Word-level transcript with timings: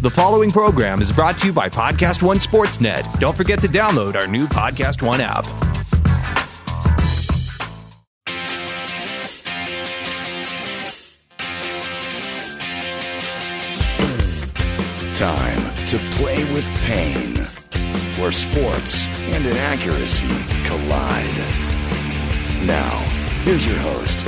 The 0.00 0.08
following 0.08 0.50
program 0.50 1.02
is 1.02 1.12
brought 1.12 1.36
to 1.40 1.48
you 1.48 1.52
by 1.52 1.68
Podcast 1.68 2.22
One 2.22 2.38
Sportsnet. 2.38 3.20
Don't 3.20 3.36
forget 3.36 3.60
to 3.60 3.68
download 3.68 4.16
our 4.16 4.26
new 4.26 4.46
Podcast 4.46 5.02
One 5.02 5.20
app. 5.20 5.44
Time 15.14 15.86
to 15.86 15.98
play 16.16 16.50
with 16.54 16.66
pain, 16.86 17.36
where 18.18 18.32
sports 18.32 19.04
and 19.04 19.44
inaccuracy 19.44 20.24
collide. 20.64 21.26
Now, 22.66 23.00
here's 23.44 23.66
your 23.66 23.76
host, 23.76 24.22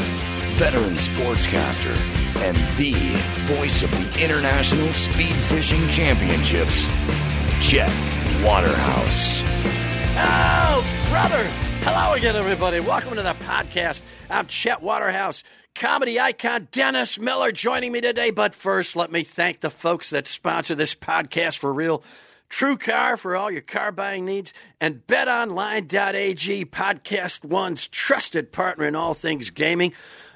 veteran 0.59 0.97
sportscaster, 0.97 1.97
and 2.43 2.57
the 2.77 2.93
voice 3.55 3.83
of 3.83 3.91
the 3.93 4.25
International 4.25 4.93
Speed 4.93 5.33
Fishing 5.33 5.87
Championships, 5.89 6.89
Chet 7.61 7.89
Waterhouse. 8.45 9.43
Oh, 10.17 11.07
brother. 11.09 11.45
Hello 11.85 12.15
again, 12.15 12.35
everybody. 12.35 12.81
Welcome 12.81 13.15
to 13.15 13.23
the 13.23 13.35
podcast. 13.35 14.03
I'm 14.29 14.49
Chet 14.49 14.83
Waterhouse, 14.83 15.45
comedy 15.77 16.19
icon 16.19 16.67
Dennis 16.73 17.17
Miller 17.17 17.53
joining 17.53 17.93
me 17.93 18.01
today. 18.01 18.33
But 18.33 18.57
first, 18.57 18.97
let 18.97 19.13
me 19.13 19.23
thank 19.23 19.61
the 19.61 19.71
folks 19.71 20.11
that 20.11 20.27
sponsor 20.27 20.75
this 20.75 20.97
podcast 20.97 21.59
for 21.59 21.73
real. 21.73 22.03
True 22.49 22.77
Car 22.77 23.17
for 23.17 23.37
all 23.37 23.53
your 23.53 23.63
car 23.63 23.93
buying 23.93 24.25
needs, 24.25 24.53
and 24.81 25.07
BetOnline.ag, 25.07 26.67
Podcast 26.67 27.45
One's 27.45 27.87
trusted 27.87 28.51
partner 28.51 28.85
in 28.85 28.97
all 28.97 29.15
things 29.15 29.51
gaming. 29.51 29.93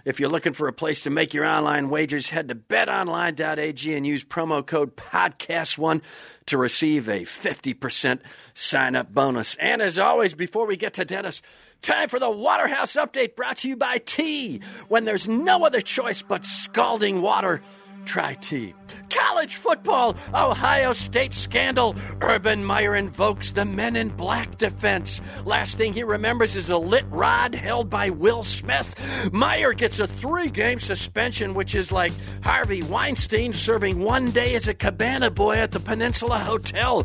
If 0.06 0.20
you're 0.20 0.30
looking 0.30 0.52
for 0.52 0.68
a 0.68 0.72
place 0.72 1.02
to 1.02 1.10
make 1.10 1.34
your 1.34 1.44
online 1.44 1.88
wagers, 1.88 2.30
head 2.30 2.46
to 2.48 2.54
betonline.ag 2.54 3.92
and 3.92 4.06
use 4.06 4.22
promo 4.24 4.64
code 4.64 4.96
PODCAST1 4.96 6.00
to 6.46 6.56
receive 6.56 7.08
a 7.08 7.22
50% 7.22 8.20
sign 8.54 8.94
up 8.94 9.12
bonus. 9.12 9.56
And 9.56 9.82
as 9.82 9.98
always, 9.98 10.32
before 10.32 10.64
we 10.64 10.76
get 10.76 10.94
to 10.94 11.04
Dennis, 11.04 11.42
time 11.82 12.08
for 12.08 12.20
the 12.20 12.30
Waterhouse 12.30 12.92
Update 12.92 13.34
brought 13.34 13.56
to 13.58 13.68
you 13.68 13.76
by 13.76 13.98
Tea. 13.98 14.60
When 14.86 15.06
there's 15.06 15.26
no 15.26 15.66
other 15.66 15.80
choice 15.80 16.22
but 16.22 16.44
scalding 16.44 17.20
water, 17.20 17.60
try 18.06 18.34
tea. 18.34 18.72
College 19.10 19.56
football, 19.56 20.16
Ohio 20.32 20.92
State 20.92 21.32
scandal. 21.32 21.96
Urban 22.20 22.64
Meyer 22.64 22.94
invokes 22.94 23.50
the 23.50 23.64
men 23.64 23.96
in 23.96 24.08
black 24.10 24.58
defense. 24.58 25.20
Last 25.44 25.76
thing 25.76 25.92
he 25.92 26.04
remembers 26.04 26.54
is 26.54 26.70
a 26.70 26.78
lit 26.78 27.04
rod 27.10 27.54
held 27.54 27.90
by 27.90 28.10
Will 28.10 28.42
Smith. 28.42 28.94
Meyer 29.32 29.72
gets 29.72 29.98
a 29.98 30.06
three 30.06 30.50
game 30.50 30.78
suspension, 30.78 31.54
which 31.54 31.74
is 31.74 31.90
like 31.90 32.12
Harvey 32.42 32.82
Weinstein 32.82 33.52
serving 33.52 34.00
one 34.00 34.30
day 34.30 34.54
as 34.54 34.68
a 34.68 34.74
cabana 34.74 35.30
boy 35.30 35.56
at 35.56 35.72
the 35.72 35.80
Peninsula 35.80 36.38
Hotel. 36.38 37.04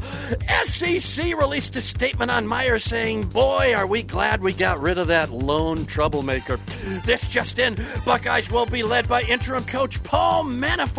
SEC 0.66 1.26
released 1.38 1.76
a 1.76 1.82
statement 1.82 2.30
on 2.30 2.46
Meyer 2.46 2.78
saying, 2.78 3.24
Boy, 3.30 3.74
are 3.76 3.88
we 3.88 4.04
glad 4.04 4.42
we 4.42 4.54
got 4.54 4.80
rid 4.80 4.98
of 4.98 5.08
that 5.08 5.32
lone 5.32 5.86
troublemaker. 5.86 6.60
This 7.06 7.28
just 7.28 7.58
in 7.58 7.78
Buckeyes 8.06 8.52
will 8.52 8.66
be 8.66 8.84
led 8.84 9.08
by 9.08 9.24
interim 9.24 9.66
coach 9.66 10.02
Paul 10.04 10.46
Manafort. 10.46 10.91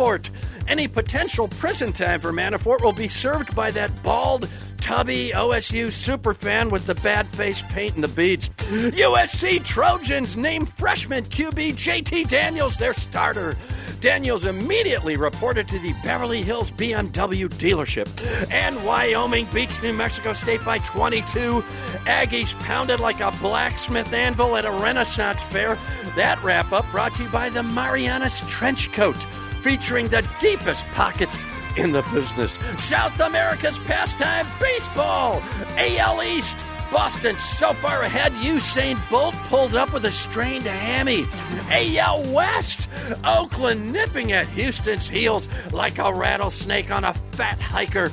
Any 0.67 0.87
potential 0.87 1.47
prison 1.47 1.93
time 1.93 2.21
for 2.21 2.31
Manafort 2.31 2.81
will 2.81 2.93
be 2.93 3.07
served 3.07 3.55
by 3.55 3.71
that 3.71 3.91
bald, 4.03 4.47
tubby 4.83 5.31
OSU 5.33 5.87
superfan 5.87 6.69
with 6.69 6.85
the 6.85 6.95
bad 6.95 7.27
face 7.27 7.61
paint 7.69 7.95
and 7.95 8.03
the 8.03 8.09
beads. 8.09 8.49
USC 8.49 9.63
Trojans 9.63 10.35
name 10.35 10.65
freshman 10.65 11.23
QB 11.25 11.73
JT 11.73 12.29
Daniels 12.29 12.75
their 12.77 12.93
starter. 12.93 13.55
Daniels 14.01 14.43
immediately 14.43 15.15
reported 15.15 15.69
to 15.69 15.79
the 15.79 15.93
Beverly 16.03 16.41
Hills 16.41 16.69
BMW 16.71 17.47
dealership. 17.47 18.09
And 18.51 18.83
Wyoming 18.83 19.47
beats 19.53 19.81
New 19.81 19.93
Mexico 19.93 20.33
State 20.33 20.65
by 20.65 20.79
22. 20.79 21.61
Aggies 22.03 22.53
pounded 22.65 22.99
like 22.99 23.21
a 23.21 23.31
blacksmith 23.41 24.11
anvil 24.11 24.57
at 24.57 24.65
a 24.65 24.71
Renaissance 24.71 25.41
fair. 25.43 25.77
That 26.17 26.43
wrap 26.43 26.73
up 26.73 26.85
brought 26.91 27.13
to 27.15 27.23
you 27.23 27.29
by 27.29 27.47
the 27.47 27.63
Marianas 27.63 28.41
Trench 28.49 28.91
Coat 28.91 29.15
featuring 29.63 30.09
the 30.09 30.27
deepest 30.39 30.85
pockets 30.93 31.39
in 31.77 31.91
the 31.91 32.03
business. 32.13 32.53
South 32.77 33.19
America's 33.19 33.79
pastime, 33.79 34.45
baseball. 34.59 35.41
AL 35.77 36.23
East. 36.23 36.55
Boston 36.91 37.35
so 37.37 37.73
far 37.73 38.03
ahead, 38.03 38.31
Usain 38.33 38.99
Bolt 39.09 39.33
pulled 39.49 39.73
up 39.73 39.93
with 39.93 40.05
a 40.05 40.11
strained 40.11 40.65
hammy. 40.65 41.25
AL 41.71 42.31
West, 42.31 42.87
Oakland 43.23 43.91
nipping 43.91 44.31
at 44.31 44.45
Houston's 44.49 45.09
heels 45.09 45.47
like 45.71 45.97
a 45.97 46.13
rattlesnake 46.13 46.91
on 46.91 47.03
a 47.03 47.15
fat 47.31 47.59
hiker. 47.59 48.09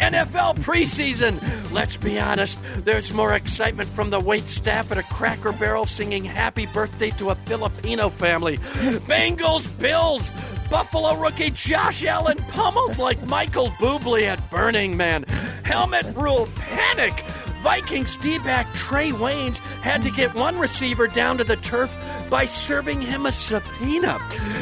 NFL 0.00 0.56
preseason, 0.58 1.40
let's 1.72 1.96
be 1.96 2.18
honest, 2.18 2.58
there's 2.78 3.12
more 3.12 3.34
excitement 3.34 3.88
from 3.90 4.10
the 4.10 4.18
wait 4.18 4.48
staff 4.48 4.90
at 4.90 4.98
a 4.98 5.04
cracker 5.04 5.52
barrel 5.52 5.86
singing 5.86 6.24
happy 6.24 6.66
birthday 6.66 7.10
to 7.10 7.30
a 7.30 7.36
Filipino 7.36 8.08
family. 8.08 8.56
Bengals, 9.06 9.78
Bills, 9.78 10.28
Buffalo 10.74 11.14
rookie 11.14 11.50
Josh 11.50 12.04
Allen 12.04 12.36
pummeled 12.48 12.98
like 12.98 13.24
Michael 13.28 13.68
Bublé 13.78 14.22
at 14.22 14.50
Burning 14.50 14.96
Man. 14.96 15.22
Helmet 15.62 16.04
rule 16.16 16.48
panic. 16.56 17.12
Vikings 17.62 18.16
D-back 18.16 18.66
Trae 18.74 19.12
Waynes 19.12 19.58
had 19.82 20.02
to 20.02 20.10
get 20.10 20.34
one 20.34 20.58
receiver 20.58 21.06
down 21.06 21.38
to 21.38 21.44
the 21.44 21.54
turf 21.54 21.94
by 22.28 22.44
serving 22.44 23.00
him 23.00 23.24
a 23.24 23.30
subpoena. 23.30 24.18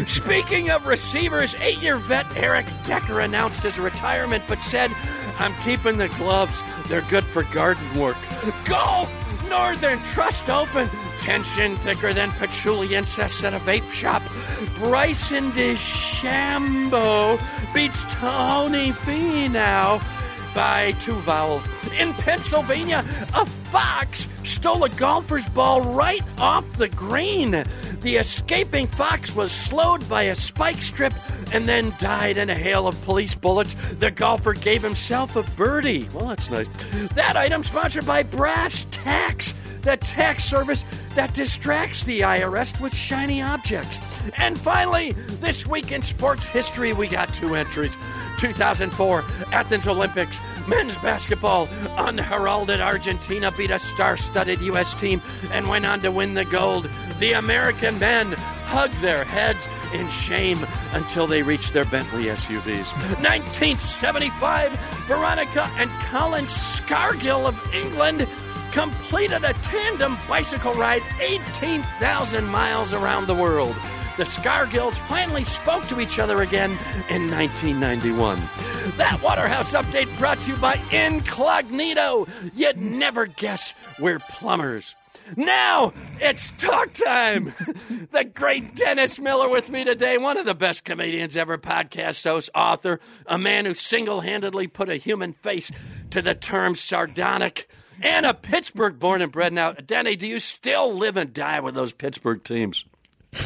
Speaking 0.07 0.69
of 0.69 0.87
receivers, 0.87 1.55
eight-year 1.63 1.97
vet 1.97 2.27
Eric 2.37 2.67
Decker 2.85 3.21
announced 3.21 3.63
his 3.63 3.79
retirement, 3.79 4.45
but 4.47 4.63
said, 4.63 4.91
"I'm 5.39 5.55
keeping 5.65 5.97
the 5.97 6.09
gloves. 6.09 6.63
They're 6.89 7.01
good 7.09 7.25
for 7.25 7.45
garden 7.45 7.99
work." 7.99 8.19
Golf. 8.67 9.11
Northern 9.53 10.03
Trust 10.05 10.49
Open. 10.49 10.89
Tension 11.19 11.77
thicker 11.77 12.15
than 12.15 12.31
patchouli 12.33 12.95
incest 12.95 13.45
at 13.45 13.53
a 13.53 13.59
vape 13.59 13.91
shop. 13.91 14.23
Bryson 14.79 15.51
DeChambeau 15.53 17.39
beats 17.75 18.03
Tony 18.15 18.93
Finau 18.93 20.03
by 20.55 20.93
two 21.01 21.13
vowels. 21.17 21.69
In 21.99 22.15
Pennsylvania, 22.15 23.05
a 23.35 23.45
fox 23.45 24.27
stole 24.43 24.85
a 24.85 24.89
golfer's 24.89 25.47
ball 25.51 25.83
right 25.83 26.25
off 26.39 26.65
the 26.79 26.89
green. 26.89 27.51
The 28.01 28.17
escaping 28.17 28.87
fox 28.87 29.37
was 29.37 29.53
slowed 29.53 30.09
by 30.09 30.23
a 30.23 30.35
spike 30.35 30.81
strip 30.81 31.13
and 31.53 31.69
then 31.69 31.95
died 31.99 32.37
in 32.37 32.51
a 32.51 32.55
hail 32.55 32.89
of 32.89 33.01
police 33.05 33.35
bullets. 33.35 33.75
The 33.99 34.11
golfer 34.11 34.55
gave 34.55 34.83
himself 34.83 35.37
a 35.37 35.43
birdie. 35.53 36.09
Well, 36.15 36.29
that's 36.29 36.51
nice. 36.51 36.69
That 37.15 37.37
item 37.37 37.63
sponsored 37.63 38.07
by 38.07 38.23
Brass 38.23 38.87
Tax, 38.91 39.55
the 39.83 39.97
tax 39.99 40.45
service 40.45 40.85
that 41.15 41.35
distracts 41.35 42.05
the 42.05 42.21
IRS 42.21 42.81
with 42.81 42.95
shiny 42.95 43.43
objects. 43.43 43.99
And 44.39 44.59
finally, 44.59 45.13
this 45.41 45.67
week 45.67 45.93
in 45.93 46.03
sports 46.03 46.47
history, 46.47 46.93
we 46.93 47.07
got 47.07 47.33
two 47.35 47.55
entries. 47.55 47.97
2004 48.39 49.25
Athens 49.53 49.87
Olympics. 49.87 50.39
Men's 50.69 50.95
basketball, 50.97 51.69
unheralded 51.97 52.81
Argentina 52.81 53.51
beat 53.53 53.73
a 53.73 53.81
star 53.81 54.17
studded 54.17 54.61
U.S. 54.63 54.95
team 54.95 55.21
and 55.51 55.69
went 55.69 55.85
on 55.85 56.01
to 56.01 56.11
win 56.11 56.35
the 56.35 56.45
gold. 56.45 56.89
The 57.19 57.33
American 57.33 57.99
men 57.99 58.33
hugged 58.67 58.99
their 59.01 59.25
heads 59.25 59.67
in 59.95 60.09
shame 60.09 60.59
until 60.93 61.27
they 61.27 61.43
reached 61.43 61.73
their 61.73 61.85
Bentley 61.85 62.25
SUVs. 62.25 62.93
1975, 63.23 64.73
Veronica 65.07 65.69
and 65.77 65.91
Colin 66.11 66.47
Scargill 66.47 67.47
of 67.47 67.75
England 67.75 68.27
completed 68.73 69.45
a 69.45 69.53
tandem 69.55 70.17
bicycle 70.29 70.73
ride 70.75 71.03
18,000 71.21 72.47
miles 72.47 72.93
around 72.93 73.27
the 73.27 73.35
world. 73.35 73.77
The 74.17 74.25
Scargills 74.25 74.95
finally 75.09 75.45
spoke 75.45 75.87
to 75.89 76.01
each 76.01 76.19
other 76.19 76.43
again 76.43 76.71
in 77.09 77.31
1991. 77.31 78.39
That 78.97 79.21
Waterhouse 79.23 79.73
update 79.73 80.17
brought 80.19 80.39
to 80.43 80.51
you 80.51 80.57
by 80.57 80.75
Incognito. 80.91 82.27
You'd 82.55 82.77
never 82.79 83.27
guess 83.27 83.75
we're 83.99 84.19
plumbers. 84.19 84.95
Now 85.37 85.93
it's 86.21 86.51
talk 86.53 86.93
time. 86.93 87.55
the 88.11 88.25
great 88.25 88.75
Dennis 88.75 89.19
Miller 89.19 89.49
with 89.49 89.71
me 89.71 89.85
today, 89.85 90.19
one 90.19 90.39
of 90.39 90.47
the 90.47 90.55
best 90.55 90.85
comedians 90.85 91.37
ever, 91.37 91.59
podcast 91.59 92.25
host, 92.25 92.51
author, 92.55 93.01
a 93.27 93.39
man 93.39 93.65
who 93.65 93.75
single 93.75 94.21
handedly 94.21 94.67
put 94.67 94.89
a 94.89 94.97
human 94.97 95.33
face 95.33 95.71
to 96.11 96.23
the 96.23 96.35
term 96.35 96.75
sardonic, 96.75 97.69
and 98.01 98.27
a 98.27 98.35
Pittsburgh 98.35 98.99
born 98.99 99.23
and 99.23 99.33
bred. 99.33 99.53
Now, 99.53 99.73
Denny, 99.73 100.17
do 100.17 100.27
you 100.27 100.41
still 100.41 100.93
live 100.93 101.17
and 101.17 101.33
die 101.33 101.61
with 101.61 101.75
those 101.75 101.93
Pittsburgh 101.93 102.43
teams? 102.43 102.85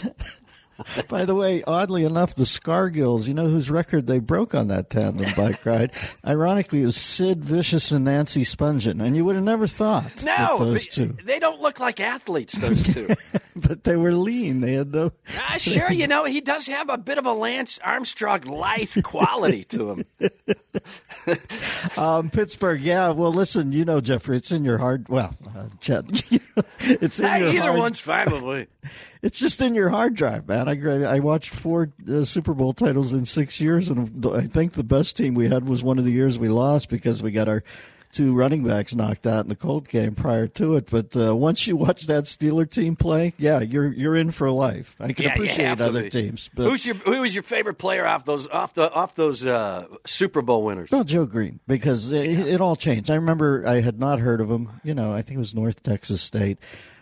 By 1.08 1.24
the 1.24 1.34
way, 1.34 1.62
oddly 1.66 2.04
enough, 2.04 2.34
the 2.34 2.44
Scargills, 2.44 3.26
you 3.26 3.34
know 3.34 3.48
whose 3.48 3.70
record 3.70 4.06
they 4.06 4.18
broke 4.18 4.54
on 4.54 4.68
that 4.68 4.90
tandem 4.90 5.32
bike 5.36 5.64
ride? 5.64 5.92
Ironically, 6.26 6.82
it 6.82 6.86
was 6.86 6.96
Sid 6.96 7.44
Vicious 7.44 7.90
and 7.90 8.04
Nancy 8.04 8.42
Spungen, 8.42 9.02
and 9.04 9.16
you 9.16 9.24
would 9.24 9.36
have 9.36 9.44
never 9.44 9.66
thought 9.66 10.22
No, 10.24 10.58
those 10.58 10.86
two. 10.88 11.16
they 11.24 11.38
don't 11.38 11.60
look 11.60 11.80
like 11.80 12.00
athletes, 12.00 12.54
those 12.58 12.82
two. 12.82 13.08
but 13.56 13.84
they 13.84 13.96
were 13.96 14.12
lean. 14.12 14.60
They 14.60 14.74
had 14.74 14.92
the. 14.92 15.12
Uh, 15.50 15.58
sure, 15.58 15.90
you 15.92 16.06
know 16.06 16.24
he 16.24 16.40
does 16.40 16.66
have 16.66 16.88
a 16.90 16.98
bit 16.98 17.18
of 17.18 17.26
a 17.26 17.32
Lance 17.32 17.78
Armstrong 17.82 18.42
lithe 18.42 19.02
quality 19.02 19.64
to 19.64 19.90
him. 19.90 20.04
um, 21.96 22.30
Pittsburgh, 22.30 22.80
yeah. 22.80 23.10
Well, 23.10 23.32
listen, 23.32 23.72
you 23.72 23.84
know, 23.84 24.00
Jeffrey, 24.00 24.36
it's 24.36 24.52
in 24.52 24.64
your 24.64 24.78
hard. 24.78 25.08
Well, 25.08 25.34
uh, 25.56 25.68
Chet, 25.80 26.04
it's 26.80 27.20
in 27.20 27.26
Hey, 27.26 27.40
your 27.40 27.48
either 27.50 27.60
hard, 27.62 27.78
one's 27.78 28.00
fine 28.00 28.30
with 28.30 28.42
me. 28.44 28.66
It's 29.22 29.38
just 29.38 29.60
in 29.60 29.74
your 29.74 29.88
hard 29.90 30.14
drive, 30.14 30.46
man. 30.48 30.68
I 30.68 31.16
I 31.16 31.20
watched 31.20 31.50
four 31.50 31.90
uh, 32.08 32.24
Super 32.24 32.54
Bowl 32.54 32.72
titles 32.72 33.12
in 33.12 33.24
six 33.24 33.60
years, 33.60 33.88
and 33.88 34.24
I 34.26 34.42
think 34.46 34.74
the 34.74 34.84
best 34.84 35.16
team 35.16 35.34
we 35.34 35.48
had 35.48 35.68
was 35.68 35.82
one 35.82 35.98
of 35.98 36.04
the 36.04 36.12
years 36.12 36.38
we 36.38 36.48
lost 36.48 36.88
because 36.88 37.22
we 37.22 37.30
got 37.32 37.48
our 37.48 37.62
two 38.12 38.32
running 38.34 38.62
backs 38.64 38.94
knocked 38.94 39.26
out 39.26 39.44
in 39.44 39.48
the 39.50 39.56
cold 39.56 39.88
game 39.88 40.14
prior 40.14 40.46
to 40.46 40.74
it. 40.76 40.88
But 40.88 41.14
uh, 41.16 41.34
once 41.36 41.66
you 41.66 41.76
watch 41.76 42.06
that 42.06 42.24
Steeler 42.24 42.70
team 42.70 42.94
play, 42.96 43.34
yeah, 43.36 43.60
you're 43.60 43.92
you're 43.92 44.16
in 44.16 44.30
for 44.30 44.50
life. 44.50 44.94
I 45.00 45.12
can 45.12 45.24
Yeah, 45.24 45.32
appreciate 45.34 45.80
other 45.80 46.02
be. 46.02 46.10
teams, 46.10 46.48
but 46.54 46.68
Who's 46.68 46.86
your 46.86 46.94
who 46.96 47.20
was 47.22 47.34
your 47.34 47.42
favorite 47.42 47.78
player 47.78 48.06
off 48.06 48.24
those 48.24 48.46
off 48.48 48.74
the 48.74 48.92
off 48.92 49.14
those 49.16 49.44
uh, 49.44 49.86
Super 50.06 50.40
Bowl 50.42 50.62
winners? 50.64 50.90
Well, 50.90 51.04
Joe 51.04 51.26
Greene, 51.26 51.60
because 51.66 52.12
it, 52.12 52.26
it 52.46 52.60
all 52.60 52.76
changed. 52.76 53.10
I 53.10 53.16
remember 53.16 53.64
I 53.66 53.80
had 53.80 53.98
not 53.98 54.18
heard 54.20 54.40
of 54.40 54.50
him. 54.50 54.68
You 54.84 54.94
know, 54.94 55.12
I 55.12 55.22
think 55.22 55.36
it 55.36 55.40
was 55.40 55.54
North 55.54 55.82
Texas 55.82 56.22
State. 56.22 56.58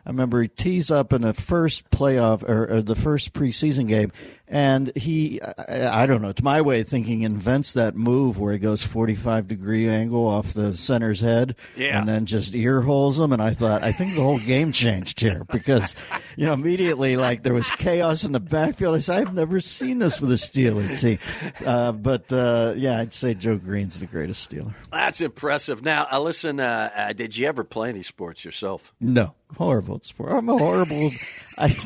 I 0.06 0.10
remember 0.10 0.42
he 0.42 0.48
tees 0.48 0.90
up 0.90 1.12
in 1.12 1.22
the 1.22 1.32
first 1.34 1.88
playoff 1.90 2.42
or, 2.48 2.70
or 2.76 2.82
the 2.82 2.94
first 2.94 3.32
preseason 3.32 3.88
game, 3.88 4.12
and 4.46 4.94
he, 4.96 5.40
I, 5.40 6.02
I 6.02 6.06
don't 6.06 6.20
know, 6.20 6.28
it's 6.28 6.42
my 6.42 6.60
way 6.60 6.80
of 6.82 6.88
thinking, 6.88 7.22
invents 7.22 7.72
that 7.72 7.96
move 7.96 8.38
where 8.38 8.52
he 8.52 8.58
goes 8.58 8.82
45 8.82 9.48
degree 9.48 9.88
angle 9.88 10.26
off 10.28 10.52
the 10.52 10.74
center's 10.74 11.20
head 11.20 11.56
Yeah. 11.74 11.98
and 11.98 12.06
then 12.08 12.26
just 12.26 12.54
ear 12.54 12.82
holes 12.82 13.18
him. 13.18 13.32
And 13.32 13.40
I 13.40 13.54
thought, 13.54 13.82
I 13.82 13.92
think 13.92 14.14
the 14.14 14.22
whole 14.22 14.38
game 14.38 14.72
changed 14.72 15.20
here 15.20 15.44
because, 15.52 15.96
you 16.36 16.44
know, 16.44 16.52
immediately 16.52 17.16
like 17.16 17.42
there 17.42 17.54
was 17.54 17.70
chaos 17.70 18.24
in 18.24 18.32
the 18.32 18.40
backfield. 18.40 18.94
I 18.94 18.98
said, 18.98 19.22
I've 19.26 19.34
never 19.34 19.60
seen 19.60 19.98
this 19.98 20.20
with 20.20 20.30
a 20.30 20.34
Steeler 20.34 21.00
team. 21.00 21.18
Uh, 21.66 21.92
but 21.92 22.30
uh, 22.30 22.74
yeah, 22.76 22.98
I'd 23.00 23.14
say 23.14 23.32
Joe 23.32 23.56
Greene's 23.56 23.98
the 24.00 24.06
greatest 24.06 24.50
Steeler. 24.50 24.74
That's 24.92 25.22
impressive. 25.22 25.82
Now, 25.82 26.06
uh, 26.12 26.20
listen, 26.20 26.60
uh, 26.60 26.90
uh, 26.94 27.12
did 27.14 27.36
you 27.36 27.46
ever 27.48 27.64
play 27.64 27.88
any 27.88 28.02
sports 28.02 28.44
yourself? 28.44 28.92
No, 29.00 29.34
horrible 29.54 29.96
at 29.96 30.04
sport. 30.04 30.32
I'm 30.32 30.48
a 30.48 30.58
horrible. 30.58 31.10
I, 31.56 31.76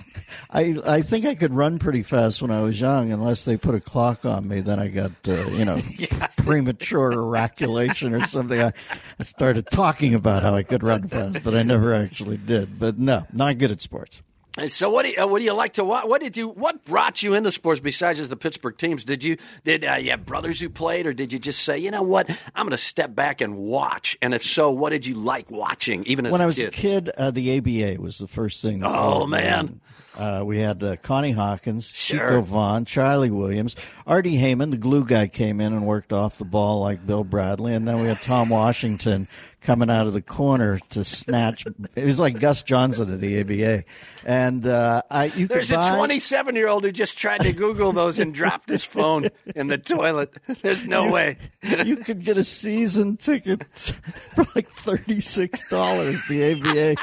I, 0.51 0.77
I 0.87 1.03
think 1.03 1.27
I 1.27 1.35
could 1.35 1.53
run 1.53 1.79
pretty 1.79 2.03
fast 2.03 2.41
when 2.41 2.51
I 2.51 2.63
was 2.63 2.81
young, 2.81 3.13
unless 3.13 3.45
they 3.45 3.57
put 3.57 3.75
a 3.75 3.81
clock 3.81 4.25
on 4.25 4.49
me. 4.49 4.61
Then 4.61 4.79
I 4.79 4.89
got, 4.89 5.13
uh, 5.27 5.47
you 5.51 5.65
know, 5.65 5.81
premature 6.39 7.13
ejaculation 7.13 8.15
or 8.15 8.27
something. 8.27 8.61
I, 8.61 8.73
I 9.19 9.23
started 9.23 9.67
talking 9.67 10.15
about 10.15 10.43
how 10.43 10.55
I 10.55 10.63
could 10.63 10.83
run 10.83 11.09
fast, 11.09 11.43
but 11.43 11.55
I 11.55 11.63
never 11.63 11.95
actually 11.95 12.39
did. 12.39 12.79
But 12.79 12.99
no, 12.99 13.27
not 13.33 13.59
good 13.59 13.71
at 13.71 13.81
sports. 13.81 14.23
And 14.59 14.73
so, 14.73 14.91
what 14.91 15.05
do 15.05 15.13
you, 15.13 15.23
uh, 15.23 15.27
what 15.27 15.39
do 15.39 15.45
you 15.45 15.53
like 15.53 15.75
to 15.75 15.85
watch? 15.85 16.05
What 16.07 16.21
did 16.21 16.37
you 16.37 16.49
what 16.49 16.85
brought 16.85 17.23
you 17.23 17.35
into 17.35 17.53
sports 17.53 17.81
besides 17.81 18.19
just 18.19 18.29
the 18.29 18.37
Pittsburgh 18.37 18.77
teams? 18.77 19.05
Did 19.05 19.23
you 19.23 19.37
did 19.65 19.85
uh, 19.85 19.95
you 19.95 20.11
have 20.11 20.27
brothers 20.27 20.61
who 20.61 20.69
played, 20.69 21.07
or 21.07 21.13
did 21.13 21.33
you 21.33 21.39
just 21.39 21.63
say, 21.63 21.79
you 21.79 21.91
know 21.91 22.03
what, 22.03 22.29
I'm 22.55 22.65
going 22.65 22.71
to 22.73 22.79
step 22.79 23.15
back 23.15 23.41
and 23.41 23.57
watch? 23.57 24.19
And 24.21 24.35
if 24.35 24.45
so, 24.45 24.71
what 24.71 24.91
did 24.91 25.07
you 25.07 25.15
like 25.15 25.51
watching, 25.51 26.05
even 26.05 26.27
as 26.27 26.33
when 26.33 26.41
I 26.41 26.47
was 26.47 26.57
kid? 26.57 26.69
a 26.69 26.71
kid, 26.73 27.09
uh, 27.11 27.31
the 27.31 27.59
ABA 27.59 28.03
was 28.03 28.19
the 28.19 28.27
first 28.27 28.61
thing. 28.61 28.83
Oh, 28.85 29.27
man. 29.27 29.81
Uh, 30.17 30.43
we 30.45 30.59
had 30.59 30.83
uh, 30.83 30.97
Connie 30.97 31.31
Hawkins, 31.31 31.89
Sure. 31.91 32.19
Chico 32.19 32.41
Vaughn, 32.41 32.85
Charlie 32.85 33.31
Williams, 33.31 33.77
Artie 34.05 34.35
Heyman, 34.37 34.73
the 34.73 34.77
glue 34.77 35.05
guy, 35.05 35.29
came 35.29 35.61
in 35.61 35.73
and 35.73 35.87
worked 35.87 36.13
off 36.13 36.39
the 36.39 36.45
ball 36.45 36.81
like 36.81 37.07
Bill 37.07 37.23
Bradley, 37.23 37.73
and 37.73 37.87
then 37.87 38.01
we 38.01 38.09
had 38.09 38.21
Tom 38.23 38.49
Washington 38.49 39.29
coming 39.61 39.91
out 39.91 40.07
of 40.07 40.13
the 40.13 40.23
corner 40.23 40.79
to 40.91 41.05
snatch. 41.05 41.65
it 41.95 42.05
was 42.05 42.19
like 42.19 42.39
Gus 42.41 42.63
Johnson 42.63 43.13
of 43.13 43.21
the 43.21 43.41
ABA, 43.41 43.85
and 44.25 44.67
uh, 44.67 45.03
I 45.11 45.27
you 45.27 45.47
There's 45.47 45.71
a 45.71 45.75
27 45.95 46.57
year 46.57 46.69
old 46.69 46.85
who 46.85 46.93
just 46.93 47.19
tried 47.19 47.43
to 47.43 47.53
Google 47.53 47.93
those 47.93 48.19
and 48.19 48.35
dropped 48.35 48.69
his 48.69 48.85
phone 48.85 49.29
in 49.55 49.67
the 49.69 49.79
toilet. 49.79 50.35
There's 50.63 50.87
no 50.87 51.11
way. 51.11 51.39
you 51.85 51.97
could 51.97 52.25
get 52.25 52.39
a 52.39 52.45
season 52.45 53.17
ticket 53.17 53.65
for 53.73 54.47
like 54.55 54.71
thirty 54.71 55.21
six 55.21 55.69
dollars. 55.69 56.23
The 56.29 56.53
ABA. 56.53 56.97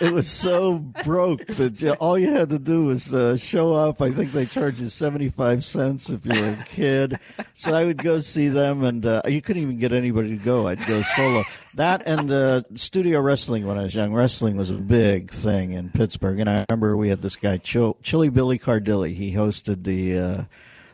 It 0.00 0.12
was 0.12 0.28
so 0.28 0.78
broke 1.04 1.46
that 1.46 1.96
all 2.00 2.18
you 2.18 2.30
had 2.30 2.50
to 2.50 2.58
do 2.58 2.86
was 2.86 3.14
uh, 3.14 3.36
show 3.36 3.74
up. 3.74 4.02
I 4.02 4.10
think 4.10 4.32
they 4.32 4.44
charged 4.44 4.78
you 4.78 4.90
seventy 4.90 5.30
five 5.30 5.64
cents 5.64 6.10
if 6.10 6.26
you 6.26 6.38
were 6.38 6.50
a 6.50 6.64
kid. 6.64 7.18
So 7.54 7.72
I 7.72 7.84
would 7.84 8.02
go 8.02 8.18
see 8.18 8.48
them, 8.48 8.84
and 8.84 9.06
uh, 9.06 9.22
you 9.26 9.40
couldn't 9.40 9.62
even 9.62 9.78
get 9.78 9.92
anybody 9.92 10.36
to 10.36 10.44
go. 10.44 10.66
I'd 10.68 10.84
go 10.86 11.00
solo. 11.00 11.44
That 11.74 12.02
and 12.06 12.30
uh, 12.30 12.62
studio 12.74 13.20
wrestling 13.20 13.66
when 13.66 13.78
I 13.78 13.84
was 13.84 13.94
young. 13.94 14.12
Wrestling 14.12 14.56
was 14.56 14.70
a 14.70 14.74
big 14.74 15.30
thing 15.30 15.72
in 15.72 15.88
Pittsburgh, 15.90 16.40
and 16.40 16.48
I 16.48 16.64
remember 16.68 16.96
we 16.96 17.08
had 17.08 17.22
this 17.22 17.36
guy, 17.36 17.56
Chil- 17.56 17.96
Chilly 18.02 18.28
Billy 18.28 18.58
Cardilli. 18.58 19.14
He 19.14 19.32
hosted 19.32 19.84
the 19.84 20.18
uh, 20.18 20.44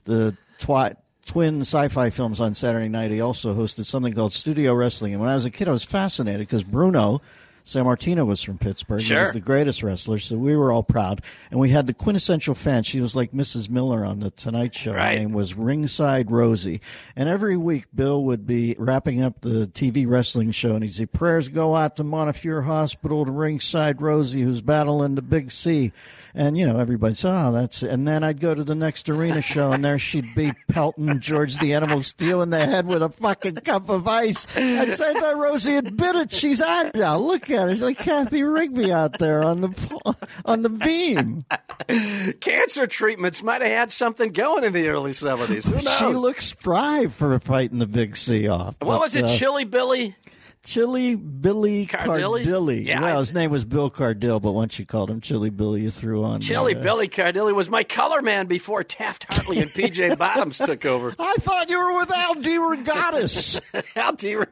the 0.04 0.36
twi- 0.58 0.94
twin 1.26 1.62
sci-fi 1.62 2.10
films 2.10 2.40
on 2.40 2.54
Saturday 2.54 2.88
night. 2.88 3.10
He 3.10 3.20
also 3.20 3.54
hosted 3.54 3.84
something 3.84 4.12
called 4.12 4.32
Studio 4.32 4.74
Wrestling. 4.74 5.12
And 5.12 5.20
when 5.20 5.30
I 5.30 5.34
was 5.34 5.44
a 5.44 5.50
kid, 5.50 5.66
I 5.66 5.72
was 5.72 5.84
fascinated 5.84 6.46
because 6.46 6.62
Bruno 6.64 7.20
Sammartino 7.64 8.26
was 8.26 8.42
from 8.42 8.58
Pittsburgh. 8.58 9.00
Sure. 9.00 9.18
He 9.18 9.22
was 9.24 9.32
the 9.32 9.40
greatest 9.40 9.82
wrestler, 9.82 10.18
so 10.18 10.36
we 10.36 10.56
were 10.56 10.72
all 10.72 10.82
proud. 10.82 11.22
And 11.50 11.60
we 11.60 11.68
had 11.68 11.86
the 11.86 11.94
quintessential 11.94 12.54
fan. 12.54 12.82
She 12.82 13.00
was 13.00 13.14
like 13.14 13.32
Mrs. 13.32 13.70
Miller 13.70 14.04
on 14.04 14.20
the 14.20 14.30
Tonight 14.30 14.74
Show. 14.74 14.94
Right. 14.94 15.14
Her 15.14 15.18
name 15.20 15.32
was 15.32 15.54
Ringside 15.54 16.30
Rosie. 16.30 16.80
And 17.14 17.28
every 17.28 17.56
week, 17.56 17.86
Bill 17.94 18.24
would 18.24 18.46
be 18.46 18.74
wrapping 18.78 19.22
up 19.22 19.40
the 19.40 19.66
TV 19.68 20.06
wrestling 20.06 20.50
show, 20.50 20.74
and 20.74 20.82
he'd 20.82 20.92
say, 20.92 21.06
"Prayers 21.06 21.48
go 21.48 21.76
out 21.76 21.96
to 21.96 22.04
Montefiore 22.04 22.62
Hospital 22.62 23.24
to 23.24 23.30
Ringside 23.30 24.02
Rosie, 24.02 24.42
who's 24.42 24.60
battling 24.60 25.14
the 25.14 25.22
Big 25.22 25.50
C." 25.50 25.92
And 26.34 26.56
you 26.56 26.66
know, 26.66 26.78
everybody 26.78 27.14
said, 27.14 27.32
"Oh, 27.34 27.52
that's." 27.52 27.82
And 27.82 28.08
then 28.08 28.24
I'd 28.24 28.40
go 28.40 28.54
to 28.54 28.64
the 28.64 28.74
next 28.74 29.08
arena 29.10 29.42
show, 29.42 29.70
and 29.72 29.84
there 29.84 29.98
she'd 29.98 30.34
be 30.34 30.52
pelting 30.68 31.20
George 31.20 31.58
the 31.58 31.74
Animal 31.74 32.02
Steele 32.02 32.40
in 32.42 32.50
the 32.50 32.64
head 32.64 32.86
with 32.86 33.02
a 33.02 33.10
fucking 33.10 33.56
cup 33.56 33.90
of 33.90 34.08
ice. 34.08 34.46
I'd 34.56 34.94
say 34.94 35.12
that 35.12 35.36
Rosie 35.36 35.74
had 35.74 35.96
bit 35.96 36.16
it. 36.16 36.32
She's 36.32 36.62
agile. 36.62 37.20
Look 37.26 37.50
at 37.50 37.68
her. 37.68 37.70
She's 37.74 37.82
like 37.82 37.98
Cathy 37.98 38.42
Rigby 38.42 38.90
out 38.92 39.18
there 39.18 39.44
on 39.44 39.60
the 39.60 40.14
on 40.46 40.62
the 40.62 40.70
beam. 40.70 41.42
Cancer 42.40 42.86
treatments 42.86 43.42
might 43.42 43.60
have 43.60 43.70
had 43.70 43.92
something 43.92 44.32
going 44.32 44.64
in 44.64 44.72
the 44.72 44.88
early 44.88 45.12
70s. 45.12 45.68
Who 45.68 45.82
knows? 45.82 45.98
She 45.98 46.04
looks 46.06 46.46
spry 46.46 47.06
for 47.08 47.38
fighting 47.40 47.78
the 47.78 47.86
Big 47.86 48.16
C 48.16 48.48
off. 48.48 48.76
what 48.80 49.00
was 49.00 49.14
it, 49.14 49.22
But, 49.22 49.30
uh, 49.32 49.36
Chilly 49.36 49.64
Billy? 49.64 50.16
Chilly 50.64 51.16
Billy 51.16 51.86
Cardilli? 51.86 52.44
Cardilli. 52.44 52.86
Yeah, 52.86 53.00
well, 53.00 53.16
I- 53.16 53.18
his 53.20 53.34
name 53.34 53.50
was 53.50 53.64
Bill 53.64 53.90
Cardill, 53.90 54.38
but 54.38 54.52
once 54.52 54.78
you 54.78 54.86
called 54.86 55.10
him 55.10 55.20
Chilly 55.20 55.50
Billy, 55.50 55.82
you 55.82 55.90
threw 55.90 56.22
on 56.22 56.40
Chili 56.40 56.76
uh, 56.76 56.82
Billy 56.82 57.08
Cardilli 57.08 57.52
was 57.52 57.68
my 57.68 57.82
color 57.82 58.22
man 58.22 58.46
before 58.46 58.84
Taft 58.84 59.32
Hartley 59.32 59.58
and 59.58 59.70
PJ 59.70 60.16
Bottoms 60.18 60.58
took 60.58 60.86
over. 60.86 61.14
I 61.18 61.34
thought 61.40 61.68
you 61.68 61.78
were 61.78 61.98
with 61.98 62.12
Al. 62.12 62.34
Regattas. 62.36 63.60
How 63.94 64.12
do 64.12 64.44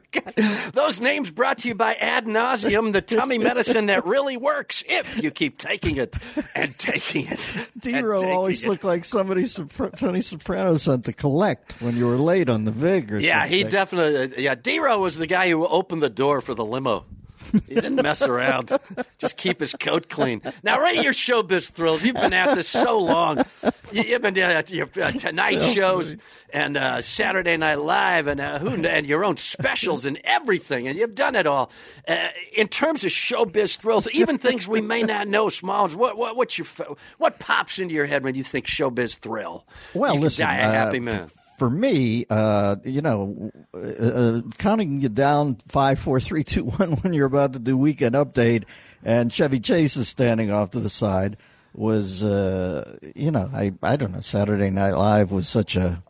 Those 0.73 0.99
names 0.99 1.31
brought 1.31 1.59
to 1.59 1.69
you 1.69 1.75
by 1.75 1.95
Ad 1.95 2.25
Nauseum, 2.25 2.91
the 2.93 3.01
tummy 3.01 3.37
medicine 3.37 3.85
that 3.85 4.05
really 4.05 4.37
works 4.37 4.83
if 4.87 5.21
you 5.21 5.31
keep 5.31 5.57
taking 5.57 5.97
it 5.97 6.15
and 6.53 6.77
taking 6.77 7.27
it. 7.27 7.39
Dero 7.79 8.23
always 8.33 8.65
it. 8.65 8.69
looked 8.69 8.83
like 8.83 9.05
somebody 9.05 9.45
Tony 9.95 10.21
Soprano 10.21 10.75
sent 10.77 11.05
to 11.05 11.13
collect 11.13 11.81
when 11.81 11.95
you 11.95 12.05
were 12.07 12.17
late 12.17 12.49
on 12.49 12.65
the 12.65 12.71
Vig 12.71 13.05
or 13.11 13.15
something. 13.15 13.25
Yeah, 13.27 13.47
he 13.47 13.63
definitely. 13.63 14.43
Yeah, 14.43 14.55
D-Ro 14.55 14.99
was 14.99 15.17
the 15.17 15.27
guy 15.27 15.49
who 15.49 15.65
opened 15.65 16.00
the 16.01 16.09
door 16.09 16.41
for 16.41 16.53
the 16.53 16.65
limo. 16.65 17.05
He 17.67 17.75
didn't 17.75 17.95
mess 17.95 18.21
around. 18.21 18.71
Just 19.17 19.35
keep 19.35 19.59
his 19.59 19.73
coat 19.75 20.07
clean. 20.07 20.41
Now, 20.63 20.79
rate 20.79 21.01
your 21.03 21.11
showbiz 21.11 21.69
thrills. 21.71 22.01
You've 22.01 22.15
been 22.15 22.31
at 22.33 22.55
this 22.55 22.67
so 22.69 22.99
long. 22.99 23.43
You- 23.91 24.03
You've 24.03 24.21
been 24.21 24.37
at 24.37 24.69
your 24.69 24.87
uh, 25.01 25.11
Tonight 25.11 25.61
shows 25.61 26.15
and 26.53 26.77
uh, 26.77 27.01
Saturday 27.01 27.57
Night 27.57 27.79
Live 27.79 28.27
and 28.27 28.39
uh, 28.39 28.59
who 28.59 28.69
and 28.85 29.05
your 29.05 29.25
own 29.25 29.35
specials 29.35 30.05
and 30.05 30.17
everything, 30.23 30.87
and 30.87 30.97
you've 30.97 31.15
done 31.15 31.35
it 31.35 31.45
all. 31.45 31.71
Uh, 32.07 32.27
in 32.55 32.69
terms 32.69 33.03
of 33.03 33.11
showbiz 33.11 33.77
thrills, 33.77 34.07
even 34.11 34.37
things 34.37 34.65
we 34.65 34.79
may 34.79 35.01
not 35.03 35.27
know, 35.27 35.49
small 35.49 35.81
ones. 35.81 35.95
What, 35.95 36.17
what 36.17 36.37
what's 36.37 36.57
your 36.57 36.67
what 37.17 37.39
pops 37.39 37.79
into 37.79 37.93
your 37.93 38.05
head 38.05 38.23
when 38.23 38.35
you 38.35 38.45
think 38.45 38.65
showbiz 38.65 39.17
thrill? 39.17 39.65
Well, 39.93 40.13
you 40.15 40.21
listen, 40.21 40.45
die 40.45 40.55
a 40.55 40.69
happy 40.71 40.99
uh, 40.99 41.01
man. 41.01 41.31
For 41.61 41.69
me, 41.69 42.25
uh, 42.27 42.77
you 42.83 43.03
know, 43.03 43.51
uh, 43.71 43.77
uh, 43.77 44.41
counting 44.57 44.99
you 44.99 45.09
down 45.09 45.57
five, 45.67 45.99
four, 45.99 46.19
three, 46.19 46.43
two, 46.43 46.63
one 46.65 46.93
when 46.93 47.13
you're 47.13 47.27
about 47.27 47.53
to 47.53 47.59
do 47.59 47.77
weekend 47.77 48.15
update, 48.15 48.63
and 49.03 49.31
Chevy 49.31 49.59
Chase 49.59 49.95
is 49.95 50.07
standing 50.07 50.49
off 50.51 50.71
to 50.71 50.79
the 50.79 50.89
side 50.89 51.37
was, 51.75 52.23
uh, 52.23 52.97
you 53.15 53.29
know, 53.29 53.47
I 53.53 53.73
I 53.83 53.95
don't 53.95 54.11
know. 54.11 54.21
Saturday 54.21 54.71
Night 54.71 54.95
Live 54.95 55.31
was 55.31 55.47
such 55.47 55.75
a 55.75 56.01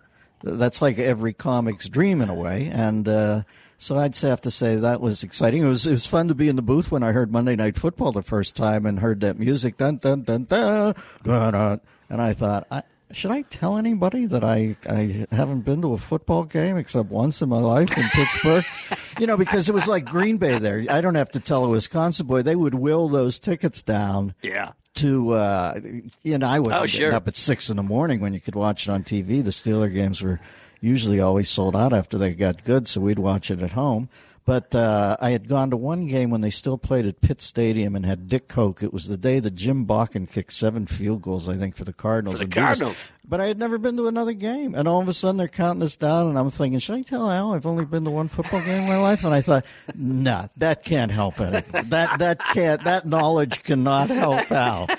that's 0.42 0.82
like 0.82 0.98
every 0.98 1.34
comic's 1.34 1.90
dream 1.90 2.22
in 2.22 2.30
a 2.30 2.34
way, 2.34 2.72
and. 2.74 3.10
uh 3.10 3.42
so 3.78 3.98
I'd 3.98 4.16
have 4.18 4.42
to 4.42 4.52
say 4.52 4.76
that 4.76 5.02
was 5.02 5.24
exciting. 5.24 5.64
It 5.64 5.68
was 5.68 5.88
it 5.88 5.92
was 5.92 6.06
fun 6.06 6.28
to 6.28 6.36
be 6.36 6.48
in 6.48 6.56
the 6.56 6.62
booth 6.62 6.92
when 6.92 7.02
I 7.02 7.14
heard 7.14 7.32
Monday 7.32 7.56
Night 7.56 7.80
Football 7.80 8.12
the 8.12 8.22
first 8.22 8.56
time 8.56 8.86
and 8.86 9.00
heard 9.00 9.22
that 9.22 9.40
music, 9.40 9.78
dun 9.78 9.98
dun 9.98 10.22
dun 10.22 10.44
dun, 10.44 10.94
dun, 11.24 11.52
dun. 11.54 11.82
and 12.08 12.22
I 12.22 12.34
thought, 12.34 12.68
I, 12.70 12.84
should 13.14 13.32
I 13.32 13.42
tell 13.44 13.78
anybody 13.78 14.26
that 14.26 14.44
I 14.44 14.76
I 14.90 15.26
haven't 15.32 15.62
been 15.62 15.82
to 15.82 15.94
a 15.94 15.98
football 15.98 16.44
game 16.44 16.78
except 16.78 17.10
once 17.10 17.42
in 17.42 17.50
my 17.50 17.60
life 17.60 17.96
in 17.98 18.04
Pittsburgh? 18.10 18.64
you 19.20 19.28
know, 19.28 19.38
because 19.38 19.68
it 19.70 19.74
was 19.74 19.88
like 19.88 20.06
Green 20.06 20.38
Bay 20.38 20.58
there. 20.60 20.84
I 20.90 21.02
don't 21.02 21.16
have 21.16 21.32
to 21.32 21.40
tell 21.40 21.66
a 21.66 21.70
Wisconsin 21.70 22.26
boy; 22.28 22.42
they 22.42 22.56
would 22.56 22.76
will 22.76 23.08
those 23.10 23.40
tickets 23.40 23.82
down 23.84 24.34
Yeah. 24.42 24.72
to 24.96 25.32
uh, 25.34 25.80
you 26.24 26.38
know 26.38 26.48
I 26.48 26.60
wasn't 26.60 26.84
Oh, 26.84 26.88
getting 26.88 27.14
up 27.14 27.28
at 27.28 27.36
six 27.36 27.70
in 27.70 27.78
the 27.78 27.84
morning 27.84 28.20
when 28.20 28.34
you 28.34 28.40
could 28.40 28.56
watch 28.56 28.88
it 28.88 28.92
on 28.92 29.04
TV. 29.04 29.44
The 29.44 29.52
Steeler 29.52 29.92
games 29.94 30.22
were 30.22 30.40
usually 30.80 31.20
always 31.20 31.50
sold 31.50 31.76
out 31.76 31.94
after 31.94 32.18
they 32.18 32.34
got 32.34 32.64
good, 32.64 32.88
so 32.88 33.02
we'd 33.02 33.20
watch 33.20 33.52
it 33.52 33.62
at 33.62 33.72
home. 33.72 34.10
But 34.52 34.76
uh, 34.76 35.16
I 35.22 35.30
had 35.30 35.48
gone 35.48 35.70
to 35.70 35.78
one 35.78 36.08
game 36.08 36.30
when 36.30 36.42
they 36.42 36.50
still 36.50 36.78
played 36.78 37.06
at 37.06 37.22
Pitt 37.22 37.42
Stadium 37.42 37.96
and 37.96 38.06
had 38.06 38.28
Dick 38.28 38.50
Koch. 38.50 38.84
It 38.84 38.92
was 38.92 39.08
the 39.08 39.16
day 39.16 39.40
that 39.40 39.56
Jim 39.56 39.86
Bakken 39.86 40.30
kicked 40.30 40.52
seven 40.52 40.88
field 40.88 41.22
goals, 41.22 41.48
I 41.48 41.56
think, 41.56 41.74
for 41.74 41.86
the 41.86 41.94
Cardinals. 41.94 42.34
For 42.34 42.40
the 42.40 42.44
and. 42.60 42.66
Cardinals. 42.66 43.12
But 43.24 43.40
I 43.40 43.48
had 43.48 43.60
never 43.60 43.78
been 43.78 43.96
to 43.98 44.08
another 44.08 44.34
game, 44.34 44.76
and 44.76 44.88
all 44.88 45.00
of 45.00 45.08
a 45.08 45.14
sudden 45.14 45.38
they're 45.38 45.48
counting 45.48 45.84
us 45.84 45.96
down, 45.96 46.28
and 46.28 46.38
I'm 46.38 46.50
thinking, 46.50 46.80
should 46.80 46.96
I 46.96 47.02
tell 47.02 47.30
Al 47.30 47.54
I've 47.54 47.66
only 47.66 47.86
been 47.86 48.04
to 48.04 48.12
one 48.12 48.28
football 48.28 48.60
game 48.62 48.82
in 48.82 48.90
my 48.90 48.98
life? 48.98 49.24
And 49.24 49.34
I 49.34 49.42
thought, 49.42 49.64
nah, 49.96 50.48
that 50.58 50.84
can't 50.84 51.12
help 51.12 51.40
it. 51.40 51.66
That 51.90 52.20
that 52.20 52.40
can't 52.40 52.84
that 52.84 53.06
knowledge 53.06 53.64
cannot 53.64 54.10
help 54.10 54.52
Al. 54.52 54.90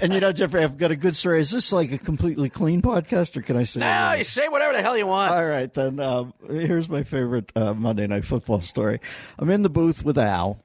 And 0.00 0.12
you 0.12 0.20
know, 0.20 0.32
Jeffrey, 0.32 0.62
I've 0.62 0.78
got 0.78 0.90
a 0.90 0.96
good 0.96 1.16
story. 1.16 1.40
Is 1.40 1.50
this 1.50 1.72
like 1.72 1.92
a 1.92 1.98
completely 1.98 2.50
clean 2.50 2.82
podcast, 2.82 3.36
or 3.36 3.42
can 3.42 3.56
I 3.56 3.62
say? 3.64 3.80
No, 3.80 4.12
you 4.12 4.24
say 4.24 4.48
whatever 4.48 4.72
the 4.72 4.82
hell 4.82 4.96
you 4.96 5.06
want. 5.06 5.32
All 5.32 5.46
right, 5.46 5.72
then. 5.72 6.00
Um, 6.00 6.34
here's 6.48 6.88
my 6.88 7.02
favorite 7.02 7.50
uh, 7.56 7.74
Monday 7.74 8.06
Night 8.06 8.24
Football 8.24 8.60
story. 8.60 9.00
I'm 9.38 9.50
in 9.50 9.62
the 9.62 9.70
booth 9.70 10.04
with 10.04 10.18
Al, 10.18 10.60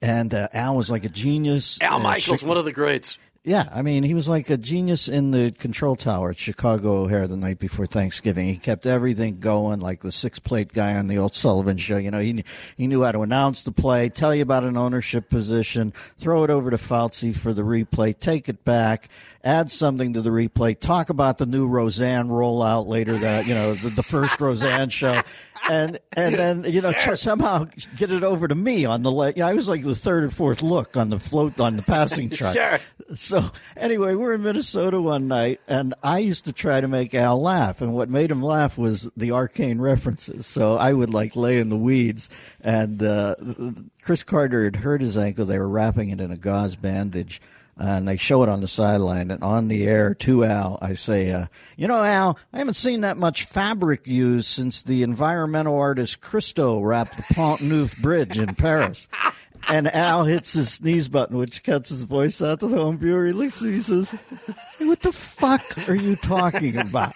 and 0.00 0.32
uh, 0.34 0.48
Al 0.52 0.76
was 0.76 0.90
like 0.90 1.04
a 1.04 1.08
genius. 1.08 1.78
Al 1.80 1.96
uh, 1.96 1.98
Michaels, 2.00 2.42
one 2.42 2.56
of 2.56 2.64
the 2.64 2.72
greats. 2.72 3.18
Yeah, 3.44 3.68
I 3.72 3.82
mean, 3.82 4.04
he 4.04 4.14
was 4.14 4.28
like 4.28 4.50
a 4.50 4.56
genius 4.56 5.08
in 5.08 5.32
the 5.32 5.50
control 5.50 5.96
tower 5.96 6.30
at 6.30 6.38
Chicago 6.38 6.98
O'Hare 6.98 7.26
the 7.26 7.36
night 7.36 7.58
before 7.58 7.86
Thanksgiving. 7.86 8.46
He 8.46 8.56
kept 8.56 8.86
everything 8.86 9.40
going, 9.40 9.80
like 9.80 10.02
the 10.02 10.12
six 10.12 10.38
plate 10.38 10.72
guy 10.72 10.94
on 10.94 11.08
the 11.08 11.18
old 11.18 11.34
Sullivan 11.34 11.76
show. 11.76 11.96
You 11.96 12.12
know, 12.12 12.20
he 12.20 12.44
he 12.76 12.86
knew 12.86 13.02
how 13.02 13.10
to 13.10 13.22
announce 13.22 13.64
the 13.64 13.72
play, 13.72 14.08
tell 14.10 14.32
you 14.32 14.42
about 14.42 14.62
an 14.62 14.76
ownership 14.76 15.28
position, 15.28 15.92
throw 16.18 16.44
it 16.44 16.50
over 16.50 16.70
to 16.70 16.78
Fouts 16.78 17.36
for 17.36 17.52
the 17.52 17.62
replay, 17.62 18.16
take 18.16 18.48
it 18.48 18.64
back, 18.64 19.08
add 19.42 19.72
something 19.72 20.12
to 20.12 20.22
the 20.22 20.30
replay, 20.30 20.78
talk 20.78 21.10
about 21.10 21.38
the 21.38 21.46
new 21.46 21.66
Roseanne 21.66 22.28
rollout 22.28 22.86
later. 22.86 23.18
That 23.18 23.48
you 23.48 23.54
know, 23.54 23.74
the, 23.74 23.88
the 23.88 24.04
first 24.04 24.40
Roseanne 24.40 24.90
show. 24.90 25.20
And 25.68 25.98
and 26.16 26.34
then 26.34 26.64
you 26.64 26.80
know 26.80 26.92
tr- 26.92 27.14
somehow 27.14 27.68
get 27.96 28.10
it 28.10 28.24
over 28.24 28.48
to 28.48 28.54
me 28.54 28.84
on 28.84 29.02
the 29.02 29.12
leg. 29.12 29.38
I 29.40 29.54
was 29.54 29.68
like 29.68 29.84
the 29.84 29.94
third 29.94 30.24
or 30.24 30.30
fourth 30.30 30.62
look 30.62 30.96
on 30.96 31.10
the 31.10 31.18
float 31.20 31.60
on 31.60 31.76
the 31.76 31.82
passing 31.82 32.30
chart. 32.30 32.54
Sure. 32.54 32.78
So 33.14 33.44
anyway, 33.76 34.14
we're 34.14 34.34
in 34.34 34.42
Minnesota 34.42 35.00
one 35.00 35.28
night, 35.28 35.60
and 35.68 35.94
I 36.02 36.18
used 36.18 36.46
to 36.46 36.52
try 36.52 36.80
to 36.80 36.88
make 36.88 37.14
Al 37.14 37.40
laugh, 37.40 37.80
and 37.80 37.92
what 37.92 38.08
made 38.08 38.30
him 38.30 38.42
laugh 38.42 38.76
was 38.78 39.10
the 39.16 39.32
arcane 39.32 39.80
references. 39.80 40.46
So 40.46 40.76
I 40.76 40.92
would 40.92 41.12
like 41.12 41.36
lay 41.36 41.58
in 41.58 41.68
the 41.68 41.76
weeds, 41.76 42.30
and 42.60 43.02
uh, 43.02 43.36
Cris 44.02 44.22
Carter 44.22 44.64
had 44.64 44.76
hurt 44.76 45.00
his 45.00 45.16
ankle. 45.16 45.44
They 45.44 45.58
were 45.58 45.68
wrapping 45.68 46.08
it 46.10 46.20
in 46.20 46.32
a 46.32 46.36
gauze 46.36 46.74
bandage. 46.76 47.40
And 47.78 48.06
they 48.06 48.16
show 48.18 48.42
it 48.42 48.48
on 48.48 48.60
the 48.60 48.68
sideline, 48.68 49.30
and 49.30 49.42
on 49.42 49.68
the 49.68 49.86
air 49.86 50.14
to 50.14 50.44
Al, 50.44 50.78
I 50.82 50.94
say, 50.94 51.32
uh, 51.32 51.46
"You 51.76 51.88
know, 51.88 52.02
Al, 52.04 52.38
I 52.52 52.58
haven't 52.58 52.74
seen 52.74 53.00
that 53.00 53.16
much 53.16 53.44
fabric 53.44 54.06
used 54.06 54.48
since 54.48 54.82
the 54.82 55.02
environmental 55.02 55.78
artist 55.78 56.20
Christo 56.20 56.80
wrapped 56.80 57.16
the 57.16 57.34
Pont 57.34 57.62
Neuf 57.62 57.96
Bridge 57.96 58.38
in 58.38 58.54
Paris." 58.54 59.08
And 59.68 59.86
Al 59.94 60.24
hits 60.24 60.54
his 60.54 60.70
sneeze 60.72 61.06
button, 61.06 61.36
which 61.36 61.62
cuts 61.62 61.90
his 61.90 62.02
voice 62.02 62.42
out 62.42 62.58
to 62.60 62.66
the 62.66 62.78
home 62.78 62.98
viewer. 62.98 63.26
He 63.26 63.32
looks 63.32 63.60
and 63.60 63.80
says, 63.80 64.10
"Hey, 64.76 64.86
What 64.86 65.00
the 65.02 65.12
fuck 65.12 65.88
are 65.88 65.94
you 65.94 66.16
talking 66.16 66.76
about? 66.78 67.12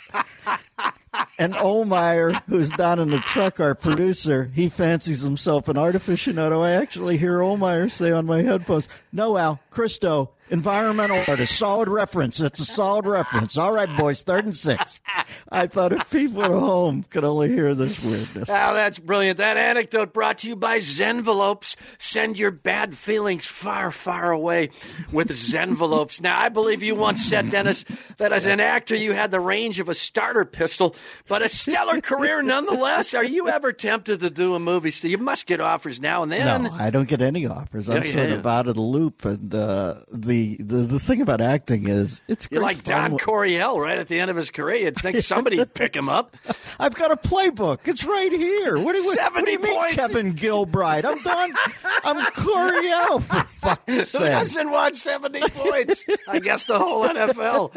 And 1.38 1.54
Ohlmeyer, 1.54 2.40
who's 2.46 2.70
down 2.70 2.98
in 2.98 3.10
the 3.10 3.18
truck, 3.18 3.58
our 3.58 3.74
producer, 3.74 4.50
he 4.54 4.68
fancies 4.68 5.22
himself 5.22 5.66
an 5.68 5.76
art 5.76 5.96
aficionado. 5.96 6.62
I 6.62 6.72
actually 6.72 7.16
hear 7.16 7.40
Ohlmeyer 7.40 7.90
say 7.90 8.12
on 8.12 8.26
my 8.26 8.42
headphones, 8.42 8.88
No, 9.12 9.36
Al, 9.36 9.58
Christo, 9.70 10.30
environmental 10.50 11.22
artist, 11.28 11.56
solid 11.58 11.88
reference. 11.88 12.40
It's 12.40 12.60
a 12.60 12.64
solid 12.64 13.06
reference. 13.06 13.56
All 13.56 13.72
right, 13.72 13.94
boys, 13.96 14.22
third 14.22 14.44
and 14.44 14.56
six. 14.56 15.00
I 15.50 15.66
thought 15.66 15.92
if 15.92 16.10
people 16.10 16.42
at 16.42 16.50
home 16.50 17.04
could 17.10 17.24
only 17.24 17.48
hear 17.48 17.74
this 17.74 18.02
weirdness. 18.02 18.48
Oh, 18.48 18.74
that's 18.74 18.98
brilliant. 18.98 19.38
That 19.38 19.56
anecdote 19.56 20.12
brought 20.12 20.38
to 20.38 20.48
you 20.48 20.56
by 20.56 20.78
Zenvelopes. 20.78 21.76
Send 21.98 22.38
your 22.38 22.50
bad 22.50 22.96
feelings 22.96 23.46
far, 23.46 23.90
far 23.90 24.30
away 24.32 24.70
with 25.12 25.30
Zenvelopes. 25.30 26.20
Now, 26.20 26.40
I 26.40 26.48
believe 26.48 26.82
you 26.82 26.94
once 26.94 27.24
said, 27.24 27.50
Dennis, 27.50 27.84
that 28.18 28.32
as 28.32 28.46
an 28.46 28.60
actor 28.60 28.94
you 28.94 29.12
had 29.12 29.30
the 29.30 29.40
range 29.40 29.80
of 29.80 29.88
a 29.88 29.94
starter 29.94 30.44
pistol, 30.44 30.94
but 31.28 31.42
a 31.42 31.48
stellar 31.48 32.00
career 32.00 32.42
nonetheless. 32.42 33.14
Are 33.14 33.24
you 33.24 33.48
ever 33.48 33.72
tempted 33.72 34.20
to 34.20 34.30
do 34.30 34.54
a 34.54 34.58
movie? 34.58 34.90
So 34.90 35.08
you 35.08 35.18
must 35.18 35.46
get 35.46 35.60
offers 35.60 36.00
now 36.00 36.22
and 36.22 36.32
then. 36.32 36.64
No, 36.64 36.70
I 36.72 36.90
don't 36.90 37.08
get 37.08 37.20
any 37.22 37.46
offers. 37.46 37.88
I'm 37.88 38.02
Yeah, 38.04 38.12
sort 38.12 38.28
yeah. 38.28 38.34
of 38.34 38.46
out 38.46 38.68
of 38.68 38.74
the 38.74 38.80
loop. 38.80 39.24
And 39.24 39.54
uh, 39.54 40.00
the, 40.12 40.35
the 40.56 40.76
the 40.78 41.00
thing 41.00 41.20
about 41.20 41.40
acting 41.40 41.88
is 41.88 42.22
it's 42.28 42.46
You're 42.50 42.62
like. 42.62 42.82
Don 42.82 43.18
Coryell 43.18 43.80
right 43.80 43.98
at 43.98 44.08
the 44.08 44.20
end 44.20 44.30
of 44.30 44.36
his 44.36 44.50
career. 44.50 44.76
You'd 44.84 44.96
think 44.96 45.18
somebody'd 45.22 45.72
pick 45.74 45.96
him 45.96 46.08
up. 46.08 46.36
I've 46.78 46.94
got 46.94 47.10
a 47.10 47.16
playbook. 47.16 47.78
It's 47.86 48.04
right 48.04 48.30
here. 48.30 48.78
What 48.78 48.94
do, 48.94 49.04
what, 49.04 49.18
what 49.32 49.44
do 49.44 49.50
you 49.50 49.58
mean. 49.58 49.92
Kevin 49.92 50.34
Gilbride? 50.34 51.04
I'm 51.04 51.22
Don. 51.22 51.52
I'm 52.04 52.26
Coryell. 52.32 53.20
For 53.20 53.42
fuck's 53.44 53.82
Who 53.86 54.02
sake. 54.04 54.20
doesn't 54.30 54.70
want 54.70 54.96
70 54.96 55.40
points? 55.50 56.04
I 56.28 56.38
guess 56.38 56.64
the 56.64 56.78
whole 56.78 57.06
NFL. 57.08 57.72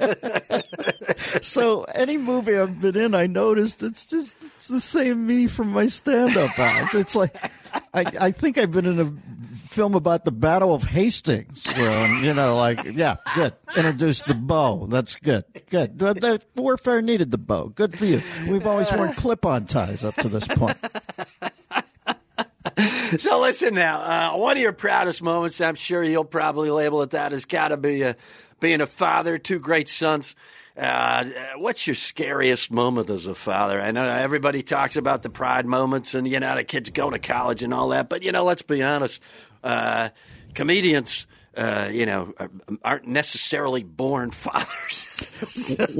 So 1.42 1.84
any 1.94 2.16
movie 2.16 2.56
I've 2.56 2.80
been 2.80 2.96
in, 2.96 3.14
I 3.14 3.26
noticed 3.26 3.82
it's 3.82 4.06
just 4.06 4.36
it's 4.56 4.68
the 4.68 4.80
same 4.80 5.26
me 5.26 5.46
from 5.46 5.68
my 5.70 5.86
stand-up 5.86 6.58
act. 6.58 6.94
It's 6.94 7.14
like 7.14 7.34
I, 7.94 8.04
I 8.20 8.30
think 8.30 8.58
I've 8.58 8.72
been 8.72 8.86
in 8.86 8.98
a 9.00 9.12
film 9.70 9.94
about 9.94 10.24
the 10.24 10.32
Battle 10.32 10.74
of 10.74 10.82
Hastings, 10.82 11.66
where 11.72 12.08
you 12.22 12.34
know, 12.34 12.56
like 12.56 12.84
yeah, 12.84 13.16
good. 13.34 13.54
Introduce 13.76 14.24
the 14.24 14.34
bow. 14.34 14.86
That's 14.86 15.16
good. 15.16 15.44
Good. 15.68 15.98
The, 15.98 16.14
the 16.14 16.42
warfare 16.60 17.00
needed 17.00 17.30
the 17.30 17.38
bow. 17.38 17.68
Good 17.68 17.96
for 17.96 18.04
you. 18.04 18.20
We've 18.48 18.66
always 18.66 18.92
worn 18.92 19.12
clip-on 19.14 19.66
ties 19.66 20.04
up 20.04 20.16
to 20.16 20.28
this 20.28 20.46
point. 20.48 20.76
So 23.18 23.40
listen 23.40 23.74
now, 23.74 24.34
uh, 24.34 24.38
one 24.38 24.56
of 24.56 24.62
your 24.62 24.72
proudest 24.72 25.20
moments, 25.20 25.60
I'm 25.60 25.74
sure 25.74 26.02
you'll 26.02 26.24
probably 26.24 26.70
label 26.70 27.02
it 27.02 27.10
that, 27.10 27.32
has 27.32 27.44
got 27.44 27.68
to 27.68 27.76
be 27.76 28.04
uh, 28.04 28.14
being 28.60 28.80
a 28.80 28.86
father, 28.86 29.36
two 29.36 29.58
great 29.58 29.88
sons. 29.88 30.36
Uh, 30.76 31.28
what's 31.56 31.86
your 31.86 31.96
scariest 31.96 32.70
moment 32.70 33.10
as 33.10 33.26
a 33.26 33.34
father? 33.34 33.80
I 33.80 33.90
know 33.90 34.04
everybody 34.04 34.62
talks 34.62 34.96
about 34.96 35.22
the 35.22 35.30
pride 35.30 35.66
moments 35.66 36.14
and, 36.14 36.26
you 36.26 36.38
know, 36.38 36.54
the 36.54 36.62
kids 36.62 36.90
going 36.90 37.12
to 37.12 37.18
college 37.18 37.62
and 37.62 37.74
all 37.74 37.88
that, 37.88 38.08
but, 38.08 38.22
you 38.22 38.30
know, 38.30 38.44
let's 38.44 38.62
be 38.62 38.82
honest. 38.82 39.20
Uh, 39.62 40.10
comedians, 40.54 41.26
uh, 41.56 41.88
you 41.92 42.06
know, 42.06 42.34
aren't 42.84 43.06
necessarily 43.06 43.82
born 43.82 44.30
fathers. 44.30 45.04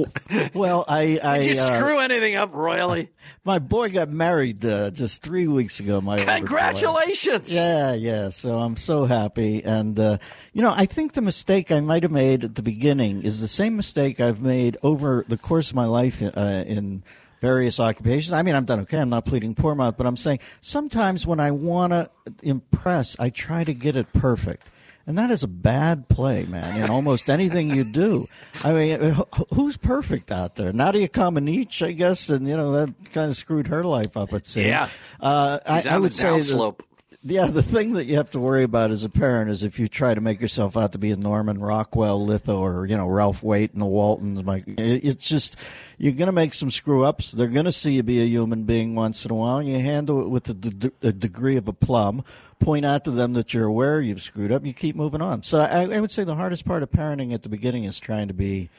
Well, 0.53 0.85
I, 0.87 1.19
I 1.21 1.39
Did 1.39 1.55
you 1.55 1.61
uh, 1.61 1.77
screw 1.79 1.99
anything 1.99 2.35
up 2.35 2.53
royally? 2.53 3.09
my 3.43 3.59
boy 3.59 3.89
got 3.89 4.09
married 4.09 4.63
uh, 4.65 4.91
just 4.91 5.23
three 5.23 5.47
weeks 5.47 5.79
ago. 5.79 5.99
My. 6.01 6.19
Congratulations. 6.19 7.51
Yeah, 7.51 7.93
yeah. 7.93 8.29
So 8.29 8.59
I'm 8.59 8.75
so 8.75 9.05
happy. 9.05 9.63
And, 9.63 9.99
uh, 9.99 10.17
you 10.53 10.61
know, 10.61 10.73
I 10.75 10.85
think 10.85 11.13
the 11.13 11.21
mistake 11.21 11.71
I 11.71 11.79
might 11.79 12.03
have 12.03 12.11
made 12.11 12.43
at 12.43 12.55
the 12.55 12.61
beginning 12.61 13.23
is 13.23 13.41
the 13.41 13.47
same 13.47 13.75
mistake 13.75 14.19
I've 14.19 14.41
made 14.41 14.77
over 14.83 15.25
the 15.27 15.37
course 15.37 15.69
of 15.69 15.75
my 15.75 15.85
life 15.85 16.21
uh, 16.21 16.63
in 16.67 17.03
various 17.41 17.79
occupations. 17.79 18.31
I 18.31 18.43
mean, 18.43 18.55
I've 18.55 18.65
done 18.65 18.79
okay. 18.81 18.99
I'm 18.99 19.09
not 19.09 19.25
pleading 19.25 19.55
poor 19.55 19.75
mouth, 19.75 19.97
but 19.97 20.05
I'm 20.05 20.15
saying 20.15 20.39
sometimes 20.61 21.27
when 21.27 21.39
I 21.39 21.51
want 21.51 21.91
to 21.91 22.09
impress, 22.41 23.19
I 23.19 23.29
try 23.29 23.63
to 23.63 23.73
get 23.73 23.97
it 23.97 24.13
perfect. 24.13 24.69
And 25.07 25.17
that 25.17 25.31
is 25.31 25.41
a 25.41 25.47
bad 25.47 26.07
play, 26.09 26.45
man, 26.45 26.79
in 26.81 26.89
almost 26.89 27.29
anything 27.37 27.75
you 27.75 27.83
do. 27.83 28.27
I 28.63 28.71
mean, 28.71 29.15
who's 29.53 29.75
perfect 29.75 30.31
out 30.31 30.55
there? 30.55 30.71
Nadia 30.71 31.07
Comaneci, 31.09 31.87
I 31.87 31.91
guess, 31.93 32.29
and, 32.29 32.47
you 32.47 32.55
know, 32.55 32.71
that 32.71 33.11
kind 33.11 33.31
of 33.31 33.35
screwed 33.35 33.67
her 33.67 33.83
life 33.83 34.15
up, 34.15 34.31
it 34.31 34.45
seems. 34.45 34.67
Yeah. 34.67 34.87
Uh, 35.19 35.57
I, 35.65 35.83
I 35.89 35.97
would 35.97 36.13
say 36.13 36.29
that-. 36.39 36.75
Yeah, 37.23 37.45
the 37.47 37.61
thing 37.61 37.93
that 37.93 38.05
you 38.05 38.17
have 38.17 38.31
to 38.31 38.39
worry 38.39 38.63
about 38.63 38.89
as 38.89 39.03
a 39.03 39.09
parent 39.09 39.51
is 39.51 39.61
if 39.61 39.77
you 39.77 39.87
try 39.87 40.15
to 40.15 40.21
make 40.21 40.41
yourself 40.41 40.75
out 40.75 40.93
to 40.93 40.97
be 40.97 41.11
a 41.11 41.15
Norman 41.15 41.59
Rockwell, 41.59 42.25
Litho, 42.25 42.59
or 42.59 42.87
you 42.87 42.97
know 42.97 43.07
Ralph 43.07 43.43
Waite 43.43 43.73
and 43.73 43.81
the 43.81 43.85
Waltons. 43.85 44.43
Like 44.43 44.63
it's 44.67 45.27
just 45.27 45.55
you're 45.99 46.13
going 46.13 46.27
to 46.27 46.31
make 46.31 46.55
some 46.55 46.71
screw 46.71 47.05
ups. 47.05 47.31
They're 47.31 47.47
going 47.47 47.65
to 47.65 47.71
see 47.71 47.93
you 47.93 48.03
be 48.03 48.21
a 48.21 48.25
human 48.25 48.63
being 48.63 48.95
once 48.95 49.23
in 49.23 49.31
a 49.31 49.35
while. 49.35 49.61
You 49.61 49.77
handle 49.77 50.21
it 50.21 50.29
with 50.29 50.49
a, 50.49 50.55
d- 50.55 50.91
a 51.03 51.11
degree 51.11 51.57
of 51.57 51.67
aplomb. 51.67 52.23
Point 52.57 52.85
out 52.85 53.05
to 53.05 53.11
them 53.11 53.33
that 53.33 53.53
you're 53.53 53.65
aware 53.65 54.01
you've 54.01 54.21
screwed 54.21 54.51
up. 54.51 54.65
You 54.65 54.73
keep 54.73 54.95
moving 54.95 55.21
on. 55.21 55.43
So 55.43 55.59
I, 55.59 55.83
I 55.93 55.99
would 55.99 56.11
say 56.11 56.23
the 56.23 56.35
hardest 56.35 56.65
part 56.65 56.81
of 56.81 56.91
parenting 56.91 57.33
at 57.33 57.43
the 57.43 57.49
beginning 57.49 57.83
is 57.83 57.99
trying 57.99 58.29
to 58.29 58.33
be 58.33 58.69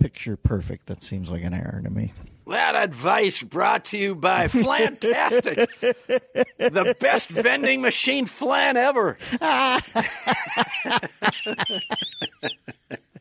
picture 0.00 0.36
perfect. 0.36 0.86
That 0.86 1.04
seems 1.04 1.30
like 1.30 1.44
an 1.44 1.54
error 1.54 1.80
to 1.82 1.90
me. 1.90 2.12
That 2.52 2.76
advice 2.76 3.42
brought 3.42 3.86
to 3.86 3.96
you 3.96 4.14
by 4.14 4.46
Flantastic, 4.46 5.70
the 6.58 6.94
best 7.00 7.30
vending 7.30 7.80
machine 7.80 8.26
flan 8.26 8.76
ever. 8.76 9.16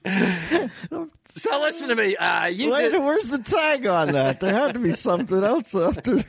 So 1.35 1.59
listen 1.61 1.89
to 1.89 1.95
me. 1.95 2.15
Uh, 2.15 2.47
you 2.47 2.71
Wait, 2.71 2.91
did, 2.91 3.01
where's 3.01 3.27
the 3.29 3.39
tag 3.39 3.85
on 3.85 4.11
that? 4.13 4.39
There 4.39 4.53
had 4.53 4.73
to 4.73 4.79
be 4.79 4.93
something 4.93 5.43
else 5.43 5.73
after. 5.73 6.15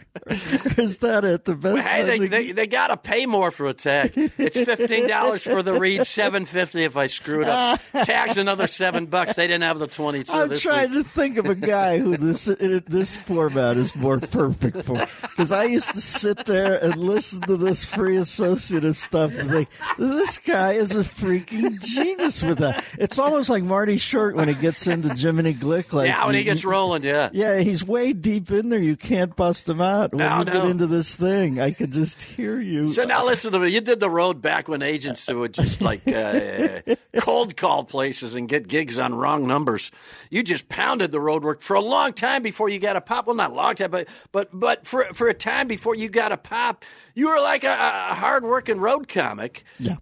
Is 0.81 0.99
that 0.99 1.25
it? 1.25 1.45
The 1.45 1.55
best. 1.55 1.87
Hey, 1.87 2.03
they, 2.05 2.27
they, 2.27 2.53
they 2.53 2.67
got 2.67 2.89
to 2.89 2.97
pay 2.97 3.27
more 3.27 3.51
for 3.51 3.67
a 3.67 3.75
tag. 3.75 4.13
It's 4.15 4.57
fifteen 4.57 5.09
dollars 5.09 5.43
for 5.43 5.63
the 5.63 5.79
read, 5.79 6.07
seven 6.07 6.45
fifty 6.45 6.85
if 6.85 6.97
I 6.97 7.07
screw 7.07 7.43
it 7.43 7.49
up. 7.49 7.81
Tags 7.93 8.37
another 8.37 8.69
seven 8.69 9.07
bucks. 9.07 9.37
They 9.37 9.47
didn't 9.47 9.65
have 9.65 9.79
the 9.79 9.87
twenty 9.87 10.23
two. 10.25 10.33
I'm 10.33 10.51
trying 10.57 10.93
week. 10.93 11.07
to 11.07 11.13
think 11.13 11.37
of 11.39 11.47
a 11.47 11.55
guy 11.55 11.99
who 11.99 12.17
this 12.17 12.45
this 12.45 13.17
format 13.17 13.77
is 13.77 13.97
more 13.97 14.19
perfect 14.21 14.85
for. 14.85 15.07
Because 15.23 15.53
I 15.53 15.65
used 15.65 15.93
to 15.95 16.01
sit 16.01 16.45
there 16.45 16.83
and 16.83 16.97
listen 16.97 17.41
to 17.43 17.57
this 17.57 17.85
free 17.85 18.17
associative 18.17 18.97
stuff 18.97 19.33
and 19.35 19.51
think, 19.51 19.69
this 19.99 20.39
guy 20.39 20.73
is 20.73 20.95
a 20.95 21.01
freaking 21.01 21.81
genius 21.83 22.43
with 22.43 22.59
that. 22.59 22.85
It's 22.99 23.19
almost 23.19 23.49
like 23.51 23.63
Marty 23.63 23.99
Short 23.99 24.37
when 24.37 24.49
he 24.49 24.55
gets 24.55 24.87
into 24.93 25.15
Jiminy 25.15 25.55
Glick. 25.55 25.93
Like 25.93 26.09
Yeah, 26.09 26.25
when 26.27 26.35
he 26.35 26.45
gets 26.45 26.65
rolling, 26.65 27.03
yeah. 27.03 27.31
Yeah, 27.33 27.59
he's 27.59 27.85
way 27.85 28.13
deep 28.13 28.51
in 28.51 28.69
there. 28.69 28.79
You 28.79 28.97
can't 28.97 29.35
bust 29.35 29.69
him 29.69 29.81
out. 29.81 30.13
When 30.13 30.19
No, 30.19 30.39
you 30.39 30.45
no. 30.45 30.53
get 30.53 30.65
into 30.65 30.87
this 30.87 31.17
thing, 31.17 31.61
I 31.61 31.71
could 31.73 31.91
just 31.93 32.23
hear 32.23 32.61
you. 32.61 32.87
So 32.89 33.05
now 33.05 33.25
listen 33.25 33.53
to 33.53 33.59
me. 33.59 33.69
You 33.71 33.81
did 33.81 34.01
the 34.01 34.11
road 34.11 34.41
back 34.43 34.69
when 34.69 34.83
agents 34.83 35.27
would 35.33 35.55
just 35.55 35.81
like 35.81 36.07
uh, 36.07 36.81
cold 37.19 37.57
call 37.57 37.85
places 37.85 38.35
and 38.35 38.49
get 38.49 38.69
gigs 38.69 38.99
on 38.99 39.15
wrong 39.15 39.47
numbers. 39.47 39.91
You 40.31 40.43
just 40.43 40.69
pounded 40.69 41.11
the 41.13 41.21
road 41.21 41.43
work 41.45 41.63
for 41.63 41.75
a 41.75 41.81
long 41.81 42.13
time 42.13 42.43
before 42.43 42.69
you 42.69 42.79
got 42.79 42.97
a 42.97 43.01
pop. 43.01 43.27
Well, 43.27 43.37
not 43.37 43.53
long 43.53 43.75
time, 43.75 43.91
but 43.91 44.09
but 44.33 44.49
but 44.53 44.87
for 44.87 45.07
for 45.13 45.29
a 45.29 45.35
time 45.35 45.69
before 45.69 45.95
you 45.95 46.09
got 46.09 46.33
a 46.33 46.37
pop, 46.37 46.85
you 47.15 47.29
were 47.29 47.41
like 47.41 47.65
a, 47.65 47.73
a 48.11 48.15
hard 48.15 48.45
working 48.45 48.79
road 48.79 49.09
comic. 49.09 49.65
yeah. 49.79 49.97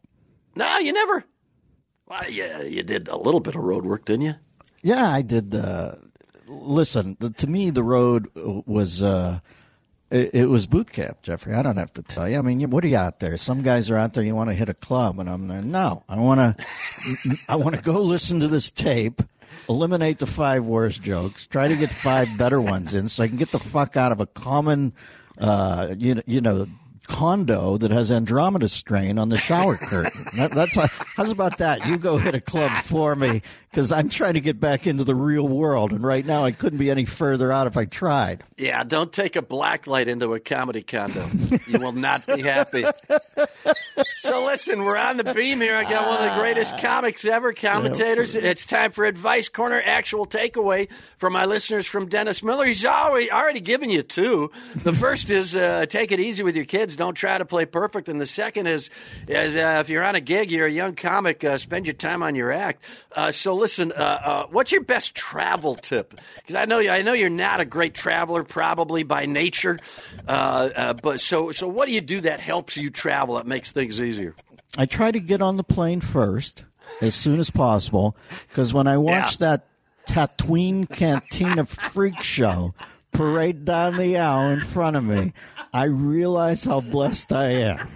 No, 0.56 0.78
you 0.78 0.92
never. 0.92 1.24
Well, 2.08 2.28
yeah, 2.28 2.62
you 2.62 2.82
did 2.82 3.06
a 3.06 3.16
little 3.16 3.38
bit 3.38 3.54
of 3.54 3.62
road 3.62 3.86
work, 3.86 4.04
didn't 4.04 4.22
you? 4.22 4.34
Yeah, 4.82 5.10
I 5.10 5.22
did. 5.22 5.54
Uh, 5.54 5.96
listen, 6.46 7.16
to 7.16 7.46
me, 7.46 7.70
the 7.70 7.82
road 7.82 8.28
was 8.34 9.02
uh, 9.02 9.40
it, 10.10 10.34
it 10.34 10.46
was 10.46 10.66
boot 10.66 10.90
camp, 10.90 11.22
Jeffrey. 11.22 11.54
I 11.54 11.62
don't 11.62 11.76
have 11.76 11.92
to 11.94 12.02
tell 12.02 12.28
you. 12.28 12.38
I 12.38 12.42
mean, 12.42 12.68
what 12.70 12.84
are 12.84 12.88
you 12.88 12.96
out 12.96 13.20
there? 13.20 13.36
Some 13.36 13.62
guys 13.62 13.90
are 13.90 13.96
out 13.96 14.14
there. 14.14 14.24
You 14.24 14.34
want 14.34 14.50
to 14.50 14.54
hit 14.54 14.68
a 14.68 14.74
club, 14.74 15.18
and 15.18 15.28
I'm 15.28 15.48
there. 15.48 15.62
No, 15.62 16.02
I 16.08 16.18
want 16.18 16.58
to. 16.58 17.36
I 17.48 17.56
want 17.56 17.76
to 17.76 17.82
go 17.82 18.00
listen 18.00 18.40
to 18.40 18.48
this 18.48 18.70
tape. 18.70 19.22
Eliminate 19.68 20.18
the 20.18 20.26
five 20.26 20.64
worst 20.64 21.02
jokes. 21.02 21.46
Try 21.46 21.68
to 21.68 21.76
get 21.76 21.90
five 21.90 22.28
better 22.36 22.60
ones 22.60 22.92
in, 22.94 23.08
so 23.08 23.22
I 23.22 23.28
can 23.28 23.36
get 23.36 23.52
the 23.52 23.58
fuck 23.58 23.96
out 23.96 24.10
of 24.10 24.20
a 24.20 24.26
common, 24.26 24.92
uh, 25.38 25.94
you 25.96 26.16
know, 26.16 26.22
you 26.26 26.40
know, 26.40 26.66
condo 27.06 27.76
that 27.78 27.90
has 27.90 28.10
Andromeda 28.10 28.68
strain 28.68 29.18
on 29.18 29.28
the 29.28 29.36
shower 29.36 29.76
curtain. 29.76 30.24
That, 30.36 30.52
that's 30.52 30.74
how, 30.74 30.88
how's 31.16 31.30
about 31.30 31.58
that? 31.58 31.86
You 31.86 31.98
go 31.98 32.18
hit 32.18 32.34
a 32.34 32.40
club 32.40 32.82
for 32.82 33.14
me 33.14 33.42
because 33.70 33.92
I'm 33.92 34.08
trying 34.08 34.34
to 34.34 34.40
get 34.40 34.58
back 34.58 34.86
into 34.86 35.04
the 35.04 35.14
real 35.14 35.46
world, 35.46 35.92
and 35.92 36.02
right 36.02 36.26
now 36.26 36.44
I 36.44 36.50
couldn't 36.50 36.78
be 36.78 36.90
any 36.90 37.04
further 37.04 37.52
out 37.52 37.68
if 37.68 37.76
I 37.76 37.84
tried. 37.84 38.42
Yeah, 38.56 38.82
don't 38.82 39.12
take 39.12 39.36
a 39.36 39.42
black 39.42 39.86
light 39.86 40.08
into 40.08 40.34
a 40.34 40.40
comedy 40.40 40.82
condo. 40.82 41.24
you 41.68 41.78
will 41.78 41.92
not 41.92 42.26
be 42.26 42.42
happy. 42.42 42.84
So 44.16 44.44
listen, 44.44 44.84
we're 44.84 44.98
on 44.98 45.16
the 45.16 45.32
beam 45.34 45.60
here. 45.60 45.76
I 45.76 45.84
got 45.84 46.06
one 46.06 46.22
of 46.22 46.34
the 46.34 46.40
greatest 46.40 46.78
comics 46.78 47.24
ever, 47.24 47.52
commentators. 47.52 48.34
It's 48.34 48.66
time 48.66 48.92
for 48.92 49.04
Advice 49.04 49.48
Corner, 49.48 49.80
actual 49.82 50.26
takeaway 50.26 50.88
from 51.16 51.32
my 51.32 51.46
listeners 51.46 51.86
from 51.86 52.06
Dennis 52.06 52.42
Miller. 52.42 52.66
He's 52.66 52.84
already, 52.84 53.30
already 53.30 53.60
given 53.60 53.88
you 53.88 54.02
two. 54.02 54.50
The 54.74 54.92
first 54.92 55.30
is 55.30 55.56
uh, 55.56 55.86
take 55.86 56.12
it 56.12 56.20
easy 56.20 56.42
with 56.42 56.56
your 56.56 56.64
kids. 56.64 56.96
Don't 56.96 57.14
try 57.14 57.38
to 57.38 57.44
play 57.44 57.66
perfect. 57.66 58.08
And 58.08 58.20
the 58.20 58.26
second 58.26 58.66
is, 58.66 58.90
is 59.26 59.56
uh, 59.56 59.78
if 59.80 59.88
you're 59.88 60.04
on 60.04 60.16
a 60.16 60.20
gig, 60.20 60.50
you're 60.50 60.66
a 60.66 60.70
young 60.70 60.96
comic, 60.96 61.42
uh, 61.44 61.56
spend 61.56 61.86
your 61.86 61.94
time 61.94 62.22
on 62.22 62.34
your 62.34 62.52
act. 62.52 62.84
Uh, 63.12 63.32
so 63.32 63.54
listen, 63.60 63.92
uh, 63.92 63.94
uh, 64.24 64.46
what's 64.50 64.72
your 64.72 64.82
best 64.82 65.14
travel 65.14 65.74
tip? 65.76 66.18
Because 66.36 66.56
I 66.56 66.64
know 66.64 66.78
you, 66.80 66.90
I 66.90 67.02
know 67.02 67.12
you're 67.12 67.30
not 67.30 67.60
a 67.60 67.64
great 67.64 67.94
traveler, 67.94 68.42
probably 68.42 69.02
by 69.04 69.26
nature. 69.26 69.78
Uh, 70.26 70.70
uh, 70.74 70.94
but 70.94 71.20
so, 71.20 71.52
so 71.52 71.68
what 71.68 71.86
do 71.86 71.94
you 71.94 72.00
do 72.00 72.20
that 72.22 72.40
helps 72.40 72.76
you 72.76 72.90
travel? 72.90 73.36
That 73.36 73.46
makes 73.46 73.70
things 73.70 74.00
easier. 74.02 74.34
I 74.76 74.86
try 74.86 75.10
to 75.12 75.20
get 75.20 75.40
on 75.42 75.56
the 75.56 75.64
plane 75.64 76.00
first 76.00 76.64
as 77.00 77.14
soon 77.14 77.38
as 77.38 77.50
possible 77.50 78.16
because 78.48 78.74
when 78.74 78.86
I 78.86 78.96
watch 78.96 79.40
Yeah. 79.40 79.56
that 79.56 79.66
Tatooine 80.06 80.88
Cantina 80.88 81.64
freak 81.66 82.20
show 82.22 82.74
parade 83.12 83.64
down 83.64 83.96
the 83.96 84.16
aisle 84.16 84.50
in 84.50 84.60
front 84.60 84.96
of 84.96 85.04
me, 85.04 85.32
I 85.72 85.84
realize 85.84 86.64
how 86.64 86.80
blessed 86.80 87.32
I 87.32 87.50
am. 87.50 87.88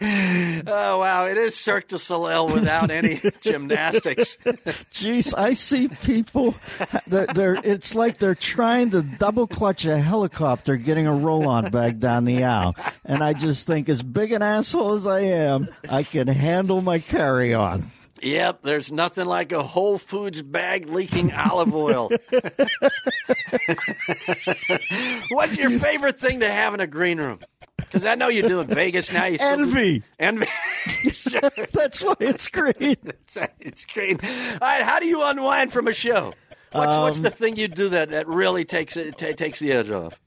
Oh 0.00 0.98
wow, 0.98 1.26
it 1.26 1.36
is 1.36 1.54
Cirque 1.54 1.88
du 1.88 1.98
Soleil 1.98 2.46
without 2.46 2.90
any 2.90 3.20
gymnastics. 3.40 4.36
Jeez, 4.90 5.36
I 5.36 5.54
see 5.54 5.88
people. 5.88 6.54
They're, 7.06 7.26
they're, 7.26 7.54
it's 7.62 7.94
like 7.94 8.18
they're 8.18 8.34
trying 8.34 8.90
to 8.90 9.02
double 9.02 9.46
clutch 9.46 9.84
a 9.84 9.98
helicopter 9.98 10.76
getting 10.76 11.06
a 11.06 11.14
roll 11.14 11.48
on 11.48 11.70
bag 11.70 11.98
down 11.98 12.24
the 12.24 12.44
aisle. 12.44 12.74
And 13.04 13.22
I 13.22 13.32
just 13.32 13.66
think, 13.66 13.88
as 13.88 14.02
big 14.02 14.32
an 14.32 14.42
asshole 14.42 14.94
as 14.94 15.06
I 15.06 15.20
am, 15.20 15.68
I 15.88 16.02
can 16.02 16.26
handle 16.28 16.80
my 16.80 16.98
carry 16.98 17.54
on. 17.54 17.90
Yep, 18.22 18.62
there's 18.62 18.92
nothing 18.92 19.26
like 19.26 19.50
a 19.50 19.64
Whole 19.64 19.98
Foods 19.98 20.42
bag 20.42 20.86
leaking 20.86 21.32
olive 21.32 21.74
oil. 21.74 22.08
What's 25.30 25.58
your 25.58 25.70
favorite 25.70 26.20
thing 26.20 26.38
to 26.40 26.50
have 26.50 26.72
in 26.74 26.80
a 26.80 26.86
green 26.86 27.18
room? 27.18 27.40
Because 27.82 28.06
I 28.06 28.14
know 28.14 28.28
you're 28.28 28.48
doing 28.48 28.66
Vegas 28.66 29.12
now. 29.12 29.26
You 29.26 29.38
still 29.38 29.56
do- 29.56 29.62
Envy. 29.64 30.02
Envy. 30.18 30.46
That's 31.72 32.02
why 32.02 32.14
it's 32.20 32.48
great. 32.48 32.98
it's 33.60 33.86
great. 33.86 34.22
All 34.24 34.58
right, 34.60 34.82
how 34.82 34.98
do 35.00 35.06
you 35.06 35.22
unwind 35.24 35.72
from 35.72 35.88
a 35.88 35.92
show? 35.92 36.32
What's, 36.72 36.98
what's 36.98 37.16
Um, 37.18 37.22
the 37.24 37.30
thing 37.30 37.56
you 37.56 37.68
do 37.68 37.90
that, 37.90 38.10
that 38.10 38.26
really 38.28 38.64
takes 38.64 38.96
it 38.96 39.16
ta 39.18 39.32
takes 39.32 39.58
the 39.58 39.72
edge 39.72 39.90
off? 39.90 40.18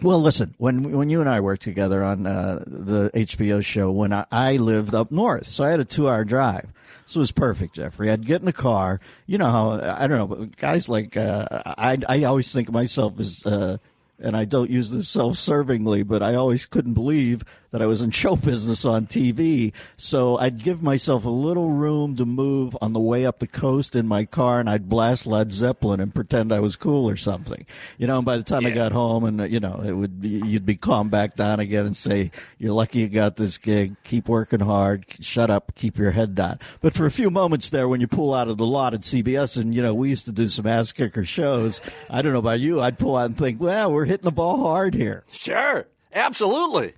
Well, 0.00 0.20
listen, 0.20 0.54
when 0.58 0.92
when 0.92 1.10
you 1.10 1.20
and 1.20 1.28
I 1.28 1.40
worked 1.40 1.62
together 1.62 2.04
on 2.04 2.24
uh, 2.24 2.62
the 2.66 3.10
HBO 3.14 3.64
show, 3.64 3.90
when 3.90 4.12
I, 4.12 4.24
I 4.30 4.56
lived 4.56 4.94
up 4.94 5.10
north, 5.10 5.48
so 5.48 5.64
I 5.64 5.70
had 5.70 5.80
a 5.80 5.84
two 5.84 6.08
hour 6.08 6.24
drive. 6.24 6.66
So 7.06 7.18
it 7.18 7.22
was 7.22 7.32
perfect, 7.32 7.74
Jeffrey. 7.74 8.10
I'd 8.10 8.24
get 8.26 8.40
in 8.40 8.44
the 8.46 8.52
car. 8.52 9.00
You 9.26 9.38
know 9.38 9.50
how 9.50 9.70
I 9.72 10.06
don't 10.06 10.18
know, 10.18 10.26
but 10.28 10.56
guys 10.56 10.88
like 10.88 11.16
uh, 11.16 11.46
I 11.76 11.98
I 12.08 12.22
always 12.24 12.52
think 12.52 12.68
of 12.68 12.74
myself 12.74 13.18
as. 13.18 13.44
Uh, 13.44 13.78
and 14.20 14.36
I 14.36 14.44
don't 14.44 14.70
use 14.70 14.90
this 14.90 15.08
self-servingly, 15.08 16.06
but 16.06 16.22
I 16.22 16.34
always 16.34 16.66
couldn't 16.66 16.94
believe 16.94 17.44
that 17.70 17.82
I 17.82 17.86
was 17.86 18.00
in 18.00 18.10
show 18.18 18.36
business 18.36 18.84
on 18.84 19.06
TV. 19.06 19.72
So 19.96 20.38
I'd 20.38 20.62
give 20.62 20.82
myself 20.82 21.24
a 21.24 21.30
little 21.30 21.70
room 21.70 22.16
to 22.16 22.24
move 22.24 22.76
on 22.80 22.92
the 22.92 23.00
way 23.00 23.26
up 23.26 23.38
the 23.38 23.46
coast 23.46 23.94
in 23.96 24.06
my 24.06 24.24
car, 24.24 24.60
and 24.60 24.68
I'd 24.68 24.88
blast 24.88 25.26
Led 25.26 25.52
Zeppelin 25.52 26.00
and 26.00 26.14
pretend 26.14 26.52
I 26.52 26.60
was 26.60 26.76
cool 26.76 27.08
or 27.08 27.16
something. 27.16 27.66
You 27.98 28.06
know, 28.06 28.16
and 28.16 28.26
by 28.26 28.36
the 28.36 28.42
time 28.42 28.66
I 28.66 28.70
got 28.70 28.92
home, 28.92 29.24
and 29.24 29.50
you 29.52 29.60
know, 29.60 29.82
it 29.84 29.92
would 29.92 30.20
be, 30.20 30.28
you'd 30.28 30.66
be 30.66 30.76
calmed 30.76 31.10
back 31.10 31.36
down 31.36 31.60
again 31.60 31.86
and 31.86 31.96
say, 31.96 32.30
"You're 32.58 32.72
lucky 32.72 33.00
you 33.00 33.08
got 33.08 33.36
this 33.36 33.58
gig. 33.58 33.96
Keep 34.04 34.28
working 34.28 34.60
hard. 34.60 35.04
Shut 35.20 35.50
up. 35.50 35.72
Keep 35.74 35.98
your 35.98 36.10
head 36.10 36.34
down." 36.34 36.58
But 36.80 36.94
for 36.94 37.06
a 37.06 37.10
few 37.10 37.30
moments 37.30 37.70
there, 37.70 37.88
when 37.88 38.00
you 38.00 38.06
pull 38.06 38.34
out 38.34 38.48
of 38.48 38.58
the 38.58 38.66
lot 38.66 38.94
at 38.94 39.00
CBS, 39.02 39.56
and 39.56 39.74
you 39.74 39.82
know, 39.82 39.94
we 39.94 40.08
used 40.08 40.24
to 40.26 40.32
do 40.32 40.48
some 40.48 40.66
ass 40.66 40.92
kicker 40.92 41.24
shows. 41.24 41.80
I 42.10 42.22
don't 42.22 42.32
know 42.32 42.38
about 42.38 42.60
you. 42.60 42.80
I'd 42.80 42.98
pull 42.98 43.16
out 43.16 43.26
and 43.26 43.36
think, 43.38 43.60
"Well, 43.60 43.92
we're 43.92 44.04
hitting 44.04 44.24
the 44.24 44.32
ball 44.32 44.58
hard 44.58 44.94
here." 44.94 45.24
Sure, 45.32 45.86
absolutely. 46.12 46.94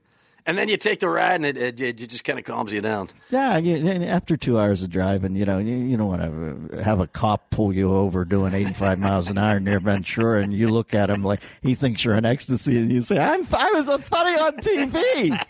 And 0.47 0.57
then 0.57 0.69
you 0.69 0.77
take 0.77 1.01
the 1.01 1.09
ride, 1.09 1.37
and 1.37 1.47
it, 1.47 1.57
it, 1.57 1.81
it 1.81 1.95
just 1.97 2.25
kind 2.25 2.39
of 2.39 2.45
calms 2.45 2.73
you 2.73 2.81
down. 2.81 3.11
Yeah, 3.31 3.59
you, 3.59 3.87
after 4.05 4.37
two 4.37 4.59
hours 4.59 4.83
of 4.83 4.91
driving, 4.91 5.37
you 5.37 5.45
know, 5.45 5.59
you, 5.59 5.77
you 5.77 5.97
don't 5.97 6.09
want 6.09 6.71
to 6.73 6.83
have 6.83 7.01
a 7.01 7.07
cop 7.07 7.51
pull 7.51 7.73
you 7.73 7.93
over 7.93 8.25
doing 8.25 8.55
85 8.55 8.99
miles 8.99 9.31
an 9.31 9.39
hour 9.39 9.61
near 9.61 9.81
Ventura, 9.81 10.43
and 10.43 10.53
you 10.53 10.69
look 10.69 10.95
at 10.95 11.11
him 11.11 11.23
like 11.23 11.41
he 11.63 11.75
thinks 11.75 12.05
you're 12.05 12.17
in 12.17 12.25
ecstasy, 12.25 12.79
and 12.79 12.91
you 12.91 13.03
say, 13.03 13.19
"I'm 13.19 13.47
I 13.53 13.73
was 13.75 13.89
a 13.89 13.99
funny 13.99 14.39
on 14.39 14.57
TV." 14.57 15.47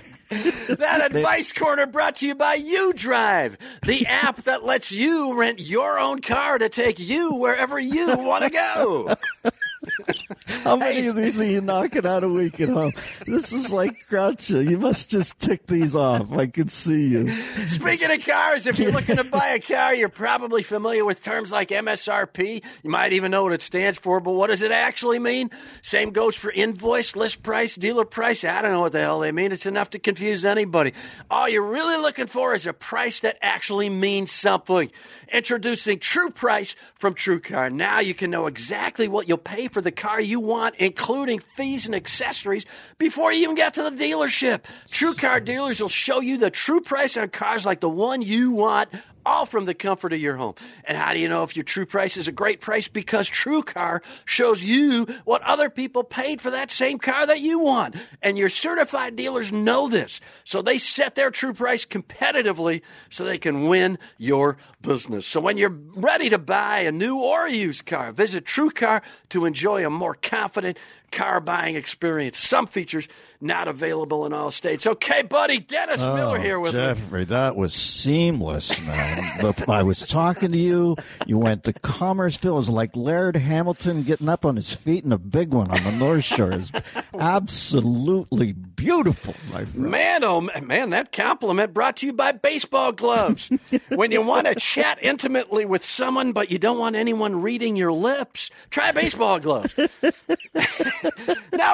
That 0.30 1.10
advice 1.10 1.54
corner 1.54 1.86
brought 1.86 2.16
to 2.16 2.26
you 2.26 2.34
by 2.34 2.54
You 2.54 2.92
Drive, 2.92 3.56
the 3.86 4.06
app 4.06 4.42
that 4.42 4.62
lets 4.62 4.92
you 4.92 5.32
rent 5.32 5.58
your 5.58 5.98
own 5.98 6.20
car 6.20 6.58
to 6.58 6.68
take 6.68 6.98
you 6.98 7.32
wherever 7.34 7.78
you 7.78 8.08
want 8.08 8.44
to 8.44 8.50
go. 8.50 9.14
How 10.48 10.76
many 10.76 11.06
of 11.06 11.16
these 11.16 11.40
are 11.40 11.46
you 11.46 11.60
knocking 11.60 12.06
out 12.06 12.24
a 12.24 12.28
week 12.28 12.60
at 12.60 12.68
home? 12.68 12.92
This 13.26 13.52
is 13.52 13.72
like 13.72 13.94
Groucho. 14.08 14.68
You 14.68 14.78
must 14.78 15.10
just 15.10 15.38
tick 15.38 15.66
these 15.66 15.94
off. 15.94 16.32
I 16.32 16.46
can 16.46 16.68
see 16.68 17.08
you. 17.08 17.28
Speaking 17.68 18.10
of 18.10 18.24
cars, 18.24 18.66
if 18.66 18.78
you're 18.78 18.92
looking 18.92 19.16
to 19.16 19.24
buy 19.24 19.48
a 19.48 19.60
car, 19.60 19.94
you're 19.94 20.08
probably 20.08 20.62
familiar 20.62 21.04
with 21.04 21.22
terms 21.22 21.52
like 21.52 21.68
MSRP. 21.68 22.62
You 22.82 22.90
might 22.90 23.12
even 23.12 23.30
know 23.30 23.44
what 23.44 23.52
it 23.52 23.62
stands 23.62 23.98
for, 23.98 24.20
but 24.20 24.32
what 24.32 24.48
does 24.48 24.62
it 24.62 24.72
actually 24.72 25.18
mean? 25.18 25.50
Same 25.82 26.10
goes 26.10 26.34
for 26.34 26.50
invoice, 26.50 27.14
list 27.16 27.42
price, 27.42 27.76
dealer 27.76 28.04
price. 28.04 28.44
I 28.44 28.62
don't 28.62 28.72
know 28.72 28.80
what 28.80 28.92
the 28.92 29.00
hell 29.00 29.20
they 29.20 29.32
mean. 29.32 29.52
It's 29.52 29.66
enough 29.66 29.90
to 29.90 29.98
confuse 29.98 30.44
anybody. 30.44 30.92
All 31.30 31.48
you're 31.48 31.66
really 31.66 32.00
looking 32.00 32.26
for 32.26 32.54
is 32.54 32.66
a 32.66 32.72
price 32.72 33.20
that 33.20 33.38
actually 33.42 33.90
means 33.90 34.32
something. 34.32 34.90
Introducing 35.32 35.98
True 35.98 36.30
Price 36.30 36.74
from 36.94 37.14
True 37.14 37.40
Car. 37.40 37.70
Now 37.70 38.00
you 38.00 38.14
can 38.14 38.30
know 38.30 38.46
exactly 38.46 39.08
what 39.08 39.28
you'll 39.28 39.38
pay 39.38 39.68
for 39.68 39.80
the 39.80 39.92
car 39.92 40.20
you 40.20 40.37
want, 40.40 40.76
including 40.76 41.40
fees 41.40 41.86
and 41.86 41.94
accessories, 41.94 42.66
before 42.98 43.32
you 43.32 43.42
even 43.42 43.54
get 43.54 43.74
to 43.74 43.82
the 43.82 43.90
dealership. 43.90 44.64
True 44.90 45.14
Car 45.14 45.40
dealers 45.40 45.80
will 45.80 45.88
show 45.88 46.20
you 46.20 46.36
the 46.38 46.50
true 46.50 46.80
price 46.80 47.16
on 47.16 47.28
cars 47.28 47.66
like 47.66 47.80
the 47.80 47.88
one 47.88 48.22
you 48.22 48.52
want 48.52 48.88
all 49.28 49.44
from 49.44 49.66
the 49.66 49.74
comfort 49.74 50.12
of 50.12 50.20
your 50.20 50.36
home. 50.36 50.54
And 50.84 50.96
how 50.96 51.12
do 51.12 51.20
you 51.20 51.28
know 51.28 51.42
if 51.42 51.54
your 51.54 51.64
true 51.64 51.84
price 51.84 52.16
is 52.16 52.28
a 52.28 52.32
great 52.32 52.60
price? 52.60 52.88
Because 52.88 53.28
True 53.28 53.62
Car 53.62 54.02
shows 54.24 54.64
you 54.64 55.06
what 55.24 55.42
other 55.42 55.68
people 55.68 56.02
paid 56.02 56.40
for 56.40 56.50
that 56.50 56.70
same 56.70 56.98
car 56.98 57.26
that 57.26 57.40
you 57.40 57.58
want. 57.58 57.94
And 58.22 58.38
your 58.38 58.48
certified 58.48 59.16
dealers 59.16 59.52
know 59.52 59.88
this. 59.88 60.20
So 60.44 60.62
they 60.62 60.78
set 60.78 61.14
their 61.14 61.30
true 61.30 61.52
price 61.52 61.84
competitively 61.84 62.80
so 63.10 63.24
they 63.24 63.38
can 63.38 63.68
win 63.68 63.98
your 64.16 64.56
business. 64.80 65.26
So 65.26 65.40
when 65.40 65.58
you're 65.58 65.78
ready 65.94 66.30
to 66.30 66.38
buy 66.38 66.80
a 66.80 66.92
new 66.92 67.18
or 67.18 67.48
used 67.48 67.84
car, 67.84 68.12
visit 68.12 68.46
True 68.46 68.70
Car 68.70 69.02
to 69.28 69.44
enjoy 69.44 69.84
a 69.84 69.90
more 69.90 70.14
confident 70.14 70.78
car 71.10 71.40
buying 71.40 71.74
experience. 71.76 72.38
Some 72.38 72.66
features 72.66 73.08
not 73.40 73.68
available 73.68 74.26
in 74.26 74.32
all 74.32 74.50
states. 74.50 74.86
Okay, 74.86 75.22
buddy, 75.22 75.58
Dennis 75.58 76.00
Oh, 76.02 76.14
Miller 76.14 76.38
here 76.38 76.58
with 76.58 76.74
me. 76.74 76.80
Jeffrey, 76.80 77.24
that 77.26 77.56
was 77.56 77.72
seamless, 77.74 78.80
man. 78.86 79.24
But 79.40 79.68
I 79.68 79.82
was 79.82 80.00
talking 80.06 80.52
to 80.52 80.58
you. 80.58 80.96
You 81.26 81.38
went 81.38 81.64
to 81.64 81.72
Commerceville. 81.72 82.50
It 82.50 82.52
was 82.52 82.70
like 82.70 82.96
Laird 82.96 83.36
Hamilton 83.36 84.02
getting 84.02 84.28
up 84.28 84.44
on 84.44 84.56
his 84.56 84.72
feet 84.72 85.04
in 85.04 85.12
a 85.12 85.18
big 85.18 85.52
one 85.52 85.70
on 85.70 85.82
the 85.84 85.92
North 85.92 86.24
Shore. 86.24 86.52
It's 86.52 86.72
absolutely 87.18 88.54
beautiful, 88.78 89.34
my 89.52 89.64
friend. 89.64 89.90
Man, 89.90 90.24
oh 90.24 90.40
man, 90.40 90.90
that 90.90 91.12
compliment 91.12 91.74
brought 91.74 91.98
to 91.98 92.06
you 92.06 92.12
by 92.14 92.32
baseball 92.32 92.92
gloves. 92.92 93.50
when 93.88 94.12
you 94.12 94.22
want 94.22 94.46
to 94.46 94.54
chat 94.54 94.98
intimately 95.02 95.66
with 95.66 95.84
someone, 95.84 96.32
but 96.32 96.50
you 96.50 96.58
don't 96.58 96.78
want 96.78 96.96
anyone 96.96 97.42
reading 97.42 97.76
your 97.76 97.92
lips, 97.92 98.50
try 98.70 98.92
baseball 98.92 99.40
gloves. 99.40 99.76
now 99.76 99.88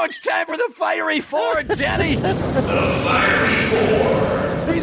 it's 0.04 0.18
time 0.18 0.46
for 0.46 0.56
the 0.56 0.72
fiery 0.74 1.20
four, 1.20 1.62
Denny. 1.62 2.16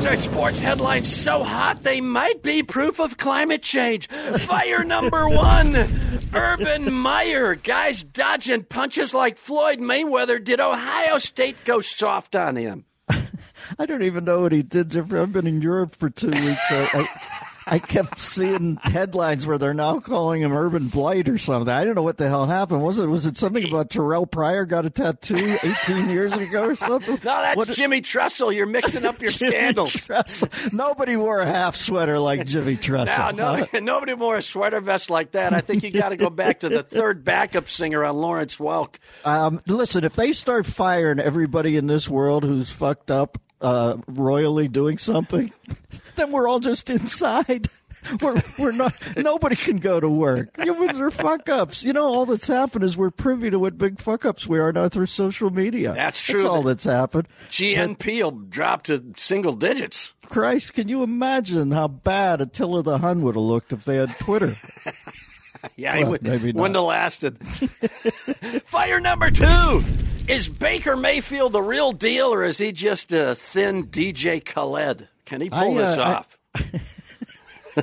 These 0.01 0.09
are 0.09 0.15
sports 0.15 0.59
headlines 0.59 1.15
so 1.15 1.43
hot 1.43 1.83
they 1.83 2.01
might 2.01 2.41
be 2.41 2.63
proof 2.63 2.99
of 2.99 3.17
climate 3.17 3.61
change. 3.61 4.07
Fire 4.07 4.83
number 4.83 5.29
one 5.29 5.75
Urban 6.33 6.91
Meyer. 6.91 7.53
Guys 7.53 8.01
dodging 8.01 8.63
punches 8.63 9.13
like 9.13 9.37
Floyd 9.37 9.77
Mayweather. 9.77 10.43
Did 10.43 10.59
Ohio 10.59 11.19
State 11.19 11.55
go 11.65 11.81
soft 11.81 12.35
on 12.35 12.55
him? 12.55 12.85
I 13.77 13.85
don't 13.85 14.01
even 14.01 14.25
know 14.25 14.41
what 14.41 14.53
he 14.53 14.63
did, 14.63 14.97
I've 14.97 15.33
been 15.33 15.45
in 15.45 15.61
Europe 15.61 15.95
for 15.95 16.09
two 16.09 16.31
weeks. 16.31 16.71
I, 16.71 16.89
I, 16.95 17.30
I 17.67 17.77
kept 17.79 18.19
seeing 18.19 18.77
headlines 18.77 19.45
where 19.45 19.57
they're 19.57 19.73
now 19.73 19.99
calling 19.99 20.41
him 20.41 20.51
Urban 20.51 20.87
Blight 20.87 21.29
or 21.29 21.37
something. 21.37 21.71
I 21.71 21.83
don't 21.85 21.93
know 21.95 22.01
what 22.01 22.17
the 22.17 22.27
hell 22.27 22.45
happened. 22.45 22.81
Was 22.83 22.97
it 22.97 23.05
was 23.05 23.25
it 23.25 23.37
something 23.37 23.67
about 23.67 23.89
Terrelle 23.89 24.29
Pryor 24.29 24.65
got 24.65 24.85
a 24.85 24.89
tattoo 24.89 25.57
18 25.63 26.09
years 26.09 26.33
ago 26.33 26.65
or 26.65 26.75
something? 26.75 27.15
No, 27.15 27.41
that's 27.41 27.55
What- 27.57 27.69
Jimmy 27.69 28.01
Trussell. 28.01 28.53
You're 28.55 28.65
mixing 28.65 29.05
up 29.05 29.21
your 29.21 29.29
Jimmy 29.31 29.51
scandals. 29.51 29.93
Tressel. 29.93 30.49
Nobody 30.73 31.15
wore 31.15 31.39
a 31.39 31.45
half 31.45 31.75
sweater 31.75 32.17
like 32.19 32.45
Jimmy 32.47 32.75
Tressel. 32.77 33.35
Now, 33.35 33.55
no, 33.55 33.65
nobody 33.79 34.13
wore 34.15 34.37
a 34.37 34.41
sweater 34.41 34.79
vest 34.81 35.09
like 35.09 35.31
that. 35.33 35.53
I 35.53 35.61
think 35.61 35.83
you 35.83 35.91
got 35.91 36.09
to 36.09 36.17
go 36.17 36.29
back 36.31 36.61
to 36.61 36.69
the 36.69 36.81
third 36.83 37.23
backup 37.23 37.69
singer 37.69 38.03
on 38.03 38.15
Lawrence 38.17 38.57
Welk. 38.57 38.95
Um, 39.23 39.61
listen, 39.67 40.03
if 40.03 40.15
they 40.15 40.31
start 40.31 40.65
firing 40.65 41.19
everybody 41.19 41.77
in 41.77 41.85
this 41.87 42.09
world 42.09 42.43
who's 42.43 42.71
fucked 42.71 43.11
up 43.11 43.37
uh, 43.61 43.97
royally 44.07 44.67
doing 44.67 44.97
something, 44.97 45.51
then 46.15 46.31
we're 46.31 46.47
all 46.47 46.59
just 46.59 46.89
inside. 46.89 47.67
We're 48.19 48.41
we're 48.57 48.71
not. 48.71 48.95
Nobody 49.15 49.55
can 49.55 49.77
go 49.77 49.99
to 49.99 50.09
work. 50.09 50.57
Humans 50.59 50.99
are 50.99 51.11
fuck 51.11 51.47
ups. 51.49 51.83
You 51.83 51.93
know, 51.93 52.05
all 52.05 52.25
that's 52.25 52.47
happened 52.47 52.83
is 52.83 52.97
we're 52.97 53.11
privy 53.11 53.51
to 53.51 53.59
what 53.59 53.77
big 53.77 53.99
fuck 54.01 54.25
ups 54.25 54.47
we 54.47 54.57
are 54.57 54.71
now 54.73 54.89
through 54.89 55.05
social 55.05 55.51
media. 55.51 55.93
That's 55.93 56.25
That's 56.25 56.41
true. 56.41 56.49
all 56.49 56.63
that's 56.63 56.83
happened. 56.85 57.27
GNP 57.51 58.23
will 58.23 58.31
drop 58.31 58.81
to 58.85 59.03
single 59.17 59.53
digits. 59.53 60.13
Christ, 60.29 60.73
can 60.73 60.87
you 60.89 61.03
imagine 61.03 61.69
how 61.69 61.89
bad 61.89 62.41
Attila 62.41 62.81
the 62.81 62.97
Hun 62.97 63.21
would 63.21 63.35
have 63.35 63.43
looked 63.43 63.71
if 63.71 63.85
they 63.85 63.97
had 63.97 64.17
Twitter? 64.17 64.55
Yeah, 65.75 65.95
he 65.95 66.01
Well, 66.01 66.13
would, 66.13 66.23
maybe 66.23 66.53
not. 66.53 66.59
wouldn't 66.59 66.75
have 66.77 66.85
lasted. 66.85 67.37
Fire 68.65 68.99
number 68.99 69.29
two. 69.29 69.83
Is 70.27 70.49
Baker 70.49 70.95
Mayfield 70.95 71.53
the 71.53 71.61
real 71.61 71.91
deal, 71.91 72.33
or 72.33 72.43
is 72.43 72.57
he 72.57 72.71
just 72.71 73.11
a 73.11 73.35
thin 73.35 73.85
DJ 73.85 74.43
Khaled? 74.43 75.07
Can 75.31 75.39
he 75.39 75.49
pull 75.49 75.59
I, 75.59 75.67
uh, 75.67 75.73
this 75.75 75.97
I- 75.97 76.13
off? 76.13 76.37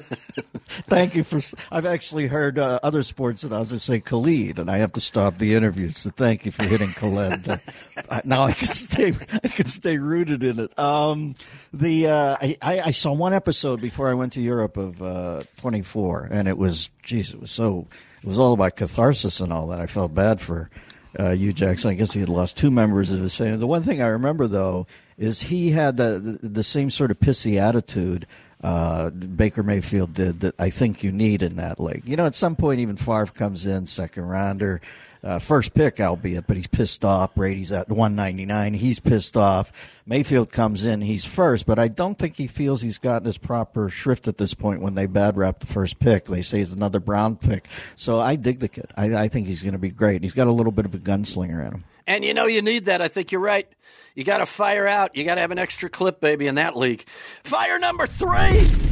Thank 0.87 1.15
you 1.15 1.25
for. 1.25 1.41
I've 1.73 1.87
actually 1.87 2.27
heard 2.27 2.59
uh, 2.59 2.79
other 2.83 3.03
sports 3.03 3.43
announcers 3.43 3.85
say 3.85 4.01
Khalid, 4.01 4.59
and 4.59 4.71
I 4.71 4.77
have 4.77 4.93
to 4.93 5.01
stop 5.01 5.39
the 5.39 5.55
interview. 5.55 5.89
So 5.89 6.11
thank 6.11 6.45
you 6.45 6.53
for 6.53 6.65
hitting 6.65 6.91
Khalid. 6.91 7.49
Uh, 7.49 8.21
now 8.27 8.43
I 8.43 8.53
can 8.53 8.69
stay. 8.69 9.15
I 9.43 9.49
can 9.49 9.67
stay 9.67 9.97
rooted 9.97 10.45
in 10.45 10.59
it. 10.61 10.79
Um, 10.79 11.37
the 11.73 12.09
uh, 12.09 12.37
I, 12.39 12.59
I 12.61 12.81
I 12.81 12.91
saw 12.91 13.13
one 13.15 13.33
episode 13.33 13.81
before 13.81 14.11
I 14.11 14.15
went 14.15 14.35
to 14.35 14.43
Europe 14.43 14.77
of 14.77 15.01
uh, 15.01 15.43
24, 15.57 16.29
and 16.31 16.49
it 16.49 16.59
was 16.59 16.91
geez, 17.03 17.33
it 17.33 17.41
was 17.41 17.51
so. 17.51 17.87
It 18.23 18.27
was 18.27 18.39
all 18.39 18.53
about 18.53 18.77
catharsis 18.77 19.41
and 19.41 19.55
all 19.55 19.69
that. 19.69 19.81
I 19.81 19.87
felt 19.87 20.15
bad 20.15 20.39
for 20.39 20.69
uh, 21.19 21.33
Hue 21.33 21.53
Jackson. 21.53 21.91
I 21.91 21.95
guess 21.95 22.13
he 22.13 22.21
had 22.21 22.29
lost 22.29 22.57
two 22.57 22.71
members 22.71 23.11
of 23.11 23.21
his 23.21 23.35
family. 23.35 23.59
The 23.59 23.67
one 23.67 23.83
thing 23.83 24.03
I 24.03 24.09
remember 24.09 24.47
though 24.47 24.87
is 25.17 25.43
he 25.43 25.71
had 25.71 25.97
the 25.97 26.39
the, 26.43 26.63
same 26.63 26.91
sort 26.91 27.11
of 27.11 27.19
pissy 27.19 27.57
attitude 27.57 28.27
uh, 28.63 29.11
Baker 29.11 29.63
Mayfield 29.63 30.15
did 30.15 30.41
that 30.41 30.55
I 30.59 30.71
think 30.71 31.03
you 31.03 31.13
need 31.13 31.43
in 31.43 31.57
that 31.57 31.81
league. 31.81 32.03
You 32.07 32.17
know, 32.17 32.27
at 32.27 32.35
some 32.35 32.57
point, 32.57 32.81
even 32.81 32.97
Favre 32.97 33.27
comes 33.27 33.67
in 33.67 33.87
second 33.87 34.25
rounder, 34.25 34.81
uh, 35.23 35.39
first 35.39 35.75
pick, 35.75 36.01
albeit, 36.01 36.47
but 36.47 36.57
he's 36.57 36.67
pissed 36.67 37.05
off. 37.05 37.35
Brady's 37.35 37.73
at 37.73 37.89
199. 37.89 38.75
He's 38.75 39.01
pissed 39.01 39.37
off. 39.37 39.73
Mayfield 40.07 40.51
comes 40.51 40.85
in, 40.85 41.01
he's 41.01 41.25
first, 41.25 41.67
but 41.67 41.79
I 41.79 41.89
don't 41.89 42.19
think 42.19 42.37
he 42.37 42.47
feels 42.47 42.81
he's 42.81 42.99
gotten 42.99 43.27
his 43.27 43.39
proper 43.39 43.91
shrift 43.91 44.29
at 44.29 44.39
this 44.39 44.55
point 44.55 44.81
when 44.81 44.95
they 44.95 45.07
bad 45.07 45.37
rap 45.37 45.61
the 45.61 45.67
first 45.67 45.99
pick. 45.99 46.25
They 46.25 46.43
say 46.43 46.61
it's 46.61 46.73
another 46.73 47.01
Brown 47.01 47.37
pick. 47.37 47.67
So 47.97 48.21
I 48.21 48.37
dig 48.37 48.61
the 48.61 48.69
kid. 48.69 48.87
I, 48.97 49.15
I 49.15 49.29
think 49.29 49.47
he's 49.47 49.63
going 49.63 49.73
to 49.73 49.79
be 49.79 49.91
great. 49.91 50.23
He's 50.23 50.33
got 50.33 50.47
a 50.47 50.53
little 50.53 50.73
bit 50.73 50.87
of 50.87 50.95
a 50.95 50.99
gunslinger 50.99 51.67
in 51.67 51.73
him. 51.73 51.85
And 52.07 52.25
you 52.25 52.33
know 52.33 52.47
you 52.47 52.63
need 52.63 52.87
that. 52.87 53.03
I 53.03 53.09
think 53.09 53.33
you're 53.33 53.41
right. 53.41 53.69
You 54.15 54.25
got 54.25 54.39
to 54.39 54.47
fire 54.47 54.87
out. 54.87 55.15
You 55.15 55.25
got 55.25 55.35
to 55.35 55.43
have 55.43 55.51
an 55.51 55.59
extra 55.59 55.91
clip, 55.91 56.21
baby, 56.21 56.47
in 56.47 56.55
that 56.57 56.77
league. 56.77 57.05
Fire 57.45 57.79
number 57.79 58.07
three. 58.07 58.88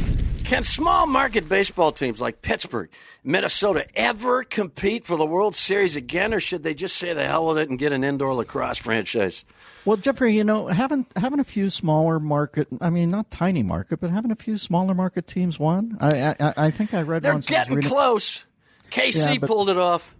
Can 0.47 0.63
small 0.63 1.07
market 1.07 1.49
baseball 1.49 1.91
teams 1.91 2.21
like 2.21 2.41
Pittsburgh, 2.41 2.89
Minnesota 3.21 3.85
ever 3.95 4.45
compete 4.45 5.05
for 5.05 5.17
the 5.17 5.25
World 5.25 5.57
Series 5.57 5.97
again, 5.97 6.33
or 6.33 6.39
should 6.39 6.63
they 6.63 6.73
just 6.73 6.95
say 6.95 7.11
the 7.13 7.25
hell 7.25 7.47
with 7.47 7.57
it 7.57 7.69
and 7.69 7.77
get 7.77 7.91
an 7.91 8.05
indoor 8.05 8.33
lacrosse 8.33 8.77
franchise? 8.77 9.43
Well, 9.83 9.97
Jeffrey, 9.97 10.33
you 10.37 10.45
know, 10.45 10.67
having 10.67 11.05
having 11.17 11.41
a 11.41 11.43
few 11.43 11.69
smaller 11.69 12.17
market, 12.21 12.69
I 12.79 12.89
mean, 12.89 13.09
not 13.09 13.29
tiny 13.29 13.61
market, 13.61 13.99
but 13.99 14.09
having 14.09 14.31
a 14.31 14.35
few 14.37 14.57
smaller 14.57 14.93
market 14.93 15.27
teams 15.27 15.59
won. 15.59 15.97
I 15.99 16.33
I, 16.39 16.53
I 16.55 16.71
think 16.71 16.93
I 16.93 17.01
read 17.01 17.23
They're 17.23 17.33
once. 17.33 17.45
Getting 17.45 17.75
reading- 17.75 17.89
close. 17.91 18.45
KC 18.89 19.15
Yeah, 19.33 19.37
but- 19.39 19.47
pulled 19.49 19.69
it 19.69 19.77
off. 19.77 20.15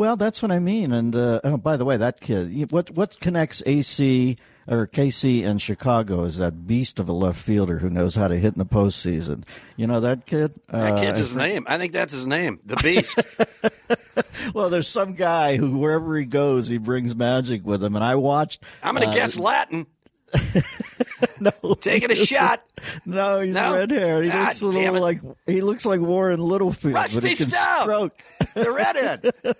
Well, 0.00 0.16
that's 0.16 0.40
what 0.40 0.50
I 0.50 0.60
mean. 0.60 0.92
And 0.92 1.14
uh, 1.14 1.42
oh, 1.44 1.58
by 1.58 1.76
the 1.76 1.84
way, 1.84 1.98
that 1.98 2.22
kid, 2.22 2.72
what 2.72 2.90
what 2.92 3.20
connects 3.20 3.62
AC 3.66 4.38
or 4.66 4.86
KC 4.86 5.44
and 5.44 5.60
Chicago 5.60 6.24
is 6.24 6.38
that 6.38 6.66
beast 6.66 6.98
of 6.98 7.10
a 7.10 7.12
left 7.12 7.38
fielder 7.38 7.80
who 7.80 7.90
knows 7.90 8.14
how 8.14 8.26
to 8.26 8.38
hit 8.38 8.54
in 8.54 8.58
the 8.58 8.64
postseason. 8.64 9.44
You 9.76 9.86
know 9.86 10.00
that 10.00 10.24
kid. 10.24 10.54
That 10.68 10.94
Uh, 10.94 11.00
kid's 11.02 11.18
his 11.18 11.34
name. 11.34 11.66
I 11.68 11.76
think 11.76 11.92
that's 11.92 12.14
his 12.14 12.24
name. 12.24 12.60
The 12.64 12.76
Beast. 12.76 13.20
Well, 14.54 14.70
there's 14.70 14.88
some 14.88 15.14
guy 15.14 15.56
who 15.56 15.78
wherever 15.78 16.16
he 16.16 16.24
goes, 16.24 16.66
he 16.68 16.78
brings 16.78 17.14
magic 17.14 17.64
with 17.64 17.84
him. 17.84 17.94
And 17.94 18.04
I 18.04 18.14
watched. 18.16 18.62
I'm 18.82 18.94
going 18.94 19.06
to 19.06 19.12
uh, 19.12 19.14
guess 19.14 19.38
Latin. 19.38 19.86
No, 21.38 21.74
Taking 21.80 22.10
a 22.10 22.14
shot. 22.14 22.62
No, 23.06 23.40
he's 23.40 23.54
No? 23.54 23.74
red 23.74 23.90
hair. 23.90 24.22
He 24.22 24.30
Ah, 24.30 24.44
looks 24.46 24.60
a 24.62 24.66
little 24.66 24.96
it. 24.96 25.00
like 25.00 25.20
he 25.46 25.60
looks 25.62 25.84
like 25.86 26.00
Warren 26.00 26.40
Littlefield, 26.40 26.94
but 26.94 27.12
Rusty 27.12 27.28
he 27.30 27.34
can 27.36 27.50
Staub. 27.50 27.82
stroke. 27.82 28.22
The 28.54 28.70
redhead. 28.70 29.30